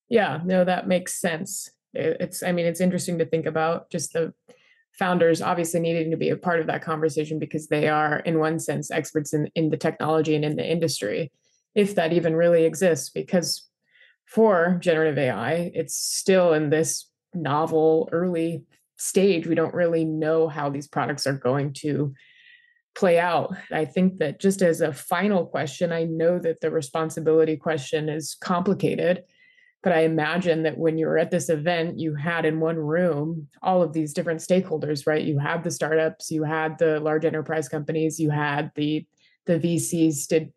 yeah 0.10 0.40
no 0.44 0.66
that 0.66 0.88
makes 0.88 1.22
sense 1.22 1.70
it's 1.98 2.44
i 2.44 2.52
mean 2.52 2.66
it's 2.66 2.82
interesting 2.82 3.18
to 3.18 3.26
think 3.26 3.46
about 3.46 3.90
just 3.90 4.14
the 4.14 4.34
founders 4.98 5.42
obviously 5.42 5.80
needing 5.80 6.10
to 6.12 6.18
be 6.18 6.30
a 6.30 6.38
part 6.38 6.60
of 6.60 6.68
that 6.68 6.82
conversation 6.82 7.38
because 7.38 7.68
they 7.68 7.88
are 7.88 8.20
in 8.20 8.40
one 8.40 8.60
sense 8.60 8.90
experts 8.90 9.34
in, 9.34 9.48
in 9.54 9.70
the 9.70 9.78
technology 9.78 10.36
and 10.36 10.44
in 10.46 10.56
the 10.56 10.70
industry 10.70 11.32
if 11.76 11.96
that 11.96 12.14
even 12.14 12.36
really 12.36 12.64
exists 12.64 13.10
because 13.10 13.68
for 14.26 14.78
generative 14.82 15.18
ai 15.18 15.72
it's 15.74 15.96
still 15.96 16.54
in 16.54 16.70
this 16.70 17.10
novel 17.34 18.10
early 18.12 18.64
stage 18.98 19.46
we 19.46 19.56
don't 19.56 19.74
really 19.74 20.04
know 20.04 20.48
how 20.48 20.70
these 20.70 20.88
products 20.88 21.28
are 21.28 21.38
going 21.38 21.72
to 21.72 22.14
play 22.98 23.20
out. 23.20 23.56
I 23.72 23.86
think 23.86 24.18
that 24.18 24.40
just 24.40 24.64
as 24.64 24.82
a 24.82 24.92
final 24.92 25.46
question, 25.46 25.92
I 25.92 26.06
know 26.06 26.40
that 26.40 26.62
the 26.62 26.72
responsibility 26.72 27.56
question 27.56 28.10
is 28.10 28.36
complicated, 28.42 29.24
but 29.84 29.94
I 29.94 30.02
imagine 30.02 30.64
that 30.64 30.78
when 30.78 30.98
you 30.98 31.06
were 31.06 31.18
at 31.18 31.32
this 31.32 31.50
event, 31.50 32.00
you 32.00 32.16
had 32.16 32.46
in 32.46 32.60
one 32.60 32.78
room 32.78 33.48
all 33.62 33.82
of 33.84 33.94
these 33.94 34.14
different 34.14 34.42
stakeholders, 34.42 35.06
right? 35.06 35.24
You 35.24 35.40
had 35.40 35.64
the 35.64 35.72
startups, 35.72 36.32
you 36.32 36.44
had 36.44 36.78
the 36.78 37.00
large 37.00 37.26
enterprise 37.26 37.70
companies, 37.70 38.20
you 38.20 38.30
had 38.30 38.72
the 38.76 39.06
the 39.46 39.60
VCs. 39.60 40.28
Did 40.28 40.52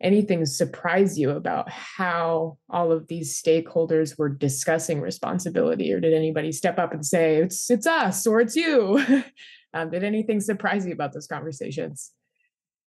anything 0.00 0.44
surprise 0.44 1.18
you 1.18 1.30
about 1.30 1.70
how 1.70 2.58
all 2.68 2.92
of 2.92 3.06
these 3.06 3.40
stakeholders 3.40 4.18
were 4.18 4.28
discussing 4.28 5.00
responsibility, 5.00 5.92
or 5.92 6.00
did 6.00 6.12
anybody 6.12 6.52
step 6.52 6.78
up 6.78 6.92
and 6.92 7.06
say 7.06 7.36
it's 7.36 7.70
it's 7.70 7.86
us 7.86 8.26
or 8.26 8.40
it's 8.40 8.56
you? 8.56 9.24
Um, 9.74 9.90
did 9.90 10.04
anything 10.04 10.40
surprise 10.40 10.86
you 10.86 10.94
about 10.94 11.12
those 11.12 11.26
conversations? 11.26 12.12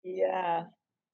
Yeah, 0.03 0.65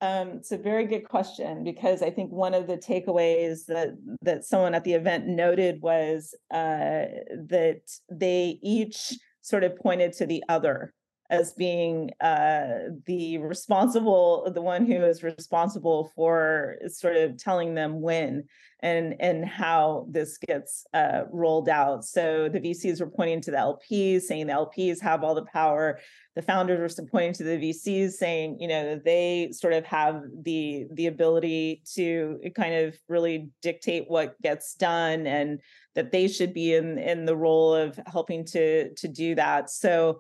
um, 0.02 0.30
it's 0.30 0.52
a 0.52 0.58
very 0.58 0.86
good 0.86 1.08
question 1.08 1.64
because 1.64 2.02
I 2.02 2.10
think 2.10 2.32
one 2.32 2.56
of 2.56 2.66
the 2.66 2.78
takeaways 2.78 3.66
that 3.68 3.90
that 4.24 4.44
someone 4.44 4.74
at 4.74 4.84
the 4.84 4.94
event 4.94 5.28
noted 5.28 5.82
was 5.82 6.36
uh, 6.52 7.06
that 7.50 7.82
they 8.12 8.60
each 8.64 9.14
sort 9.42 9.64
of 9.64 9.76
pointed 9.78 10.14
to 10.14 10.26
the 10.26 10.44
other 10.50 10.94
as 11.32 11.54
being 11.54 12.12
uh, 12.20 12.90
the 13.06 13.38
responsible, 13.38 14.52
the 14.54 14.62
one 14.62 14.86
who 14.86 15.02
is 15.06 15.24
responsible 15.24 16.12
for 16.14 16.76
sort 16.88 17.16
of 17.16 17.38
telling 17.38 17.74
them 17.74 18.02
when 18.02 18.44
and 18.84 19.16
and 19.22 19.46
how 19.46 20.08
this 20.10 20.38
gets 20.38 20.86
uh, 20.94 21.22
rolled 21.32 21.70
out. 21.70 22.04
So 22.04 22.50
the 22.50 22.60
VCs 22.60 23.00
were 23.00 23.10
pointing 23.10 23.40
to 23.42 23.52
the 23.52 23.58
LPs, 23.58 24.24
saying 24.24 24.48
the 24.48 24.54
LPs 24.54 25.00
have 25.02 25.24
all 25.24 25.34
the 25.34 25.46
power. 25.46 26.00
The 26.36 26.42
founders 26.42 26.98
were 26.98 27.06
pointing 27.06 27.34
to 27.34 27.44
the 27.44 27.58
VCs, 27.58 28.12
saying 28.12 28.58
you 28.60 28.68
know 28.68 29.00
they 29.04 29.52
sort 29.54 29.74
of 29.74 29.86
have 29.86 30.24
the 30.44 30.86
the 30.92 31.08
ability 31.08 31.82
to 31.94 32.42
kind 32.56 32.74
of 32.74 32.98
really 33.08 33.50
dictate 33.62 34.06
what 34.10 34.42
gets 34.42 34.74
done 34.76 35.28
and 35.28 35.62
that 35.96 36.12
they 36.12 36.28
should 36.28 36.54
be 36.54 36.74
in 36.74 36.98
in 36.98 37.26
the 37.26 37.38
role 37.38 37.74
of 37.74 37.98
helping 38.06 38.44
to 38.48 38.94
to 38.96 39.08
do 39.08 39.36
that. 39.36 39.70
So 39.70 40.20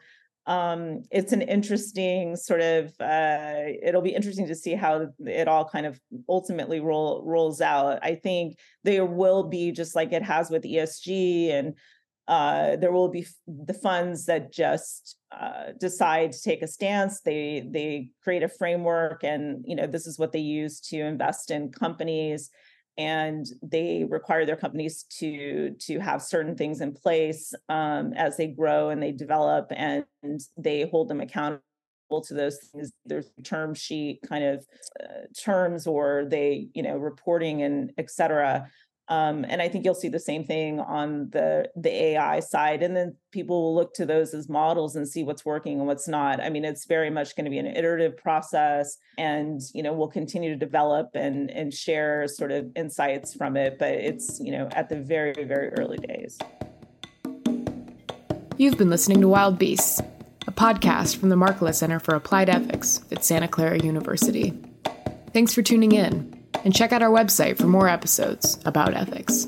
um, 0.52 1.04
it's 1.12 1.32
an 1.32 1.41
interesting 1.41 2.36
sort 2.36 2.60
of 2.60 2.88
uh, 2.99 3.72
it'll 3.82 4.02
be 4.02 4.14
interesting 4.14 4.47
to 4.47 4.56
see 4.56 4.76
how 4.76 5.08
it 5.20 5.47
all 5.47 5.64
kind 5.64 5.86
of 5.86 5.97
ultimately 6.28 6.82
roll 6.82 7.24
rolls 7.26 7.62
out. 7.62 7.99
I 8.04 8.16
think 8.16 8.58
there 8.84 9.06
will 9.06 9.43
be 9.43 9.72
just 9.72 9.95
like 9.95 10.12
it 10.12 10.24
has 10.24 10.49
with 10.49 10.64
esg 10.64 11.52
and 11.52 11.74
uh, 12.28 12.76
there 12.76 12.91
will 12.91 13.08
be 13.08 13.26
the 13.47 13.74
funds 13.74 14.26
that 14.26 14.52
just 14.52 15.18
uh, 15.32 15.72
decide 15.80 16.34
to 16.34 16.41
take 16.41 16.62
a 16.62 16.68
stance. 16.68 17.22
They 17.22 17.66
they 17.72 18.10
create 18.22 18.43
a 18.43 18.49
framework 18.49 19.24
and 19.24 19.64
you 19.66 19.78
know 19.78 19.88
this 19.88 20.06
is 20.06 20.20
what 20.20 20.34
they 20.34 20.39
use 20.39 20.82
to 20.89 20.99
invest 20.99 21.49
in 21.49 21.72
companies 21.72 22.49
and 22.98 23.46
they 23.62 24.06
require 24.10 24.46
their 24.46 24.56
companies 24.56 25.04
to 25.20 25.76
to 25.80 26.00
have 26.00 26.22
certain 26.22 26.56
things 26.56 26.82
in 26.82 26.92
place 26.92 27.54
um, 27.70 28.14
as 28.14 28.38
they 28.38 28.48
grow 28.48 28.89
and 28.89 29.02
they 29.02 29.12
develop 29.12 29.72
and 29.76 30.06
they 30.58 30.88
hold 30.89 31.08
them 31.08 31.22
accountable 31.22 31.62
to 32.26 32.34
those 32.34 32.58
things 32.58 32.92
there's 33.06 33.32
term 33.44 33.74
sheet 33.74 34.20
kind 34.28 34.44
of 34.44 34.66
uh, 35.02 35.26
terms 35.39 35.88
or 35.88 36.26
they 36.30 36.68
you 36.74 36.84
know 36.84 36.98
reporting 36.98 37.62
and 37.64 37.94
et 37.98 38.12
cetera 38.12 38.68
um, 39.08 39.45
and 39.49 39.62
I 39.62 39.68
think 39.68 39.84
you'll 39.84 39.93
see 39.93 40.08
the 40.08 40.20
same 40.20 40.45
thing 40.45 40.80
on 40.80 41.30
the 41.32 41.70
the 41.76 41.89
AI 41.89 42.39
side, 42.39 42.82
and 42.82 42.95
then 42.95 43.16
people 43.32 43.62
will 43.62 43.76
look 43.76 43.93
to 43.95 44.06
those 44.06 44.34
as 44.34 44.47
models 44.47 44.95
and 44.95 45.08
see 45.08 45.24
what's 45.24 45.43
working 45.43 45.80
and 45.80 45.88
what's 45.88 46.08
not. 46.08 46.39
I 46.39 46.49
mean, 46.49 46.64
it's 46.64 46.86
very 46.86 47.10
much 47.10 47.36
going 47.36 47.45
to 47.45 47.52
be 47.52 47.58
an 47.58 47.68
iterative 47.68 48.16
process, 48.18 48.97
and 49.18 49.60
you 49.74 49.84
know 49.84 49.93
we'll 49.93 50.08
continue 50.08 50.49
to 50.52 50.56
develop 50.56 51.10
and 51.14 51.52
and 51.52 51.74
share 51.74 52.28
sort 52.28 52.52
of 52.52 52.72
insights 52.76 53.34
from 53.34 53.58
it. 53.58 53.78
But 53.80 53.91
it's 53.91 54.39
you 54.39 54.52
know 54.52 54.70
at 54.72 54.88
the 54.88 55.02
very 55.02 55.43
very 55.43 55.70
early 55.74 55.97
days. 55.97 56.38
You've 58.58 58.78
been 58.78 58.89
listening 58.89 59.20
to 59.22 59.28
Wild 59.28 59.58
Beasts, 59.58 59.99
a 60.47 60.52
podcast 60.52 61.18
from 61.18 61.30
the 61.30 61.36
Markkula 61.36 61.74
Center 61.74 61.99
for 61.99 62.16
Applied 62.16 62.49
Ethics 62.49 63.02
at 63.12 63.26
Santa 63.26 63.47
Clara 63.47 63.84
University. 63.84 64.54
Thanks 65.34 65.54
for 65.54 65.62
tuning 65.62 65.93
in 65.93 66.41
and 66.64 66.74
check 66.76 66.91
out 66.91 67.03
our 67.03 67.09
website 67.09 67.57
for 67.57 67.68
more 67.68 67.88
episodes 67.88 68.59
about 68.66 68.93
ethics. 68.93 69.47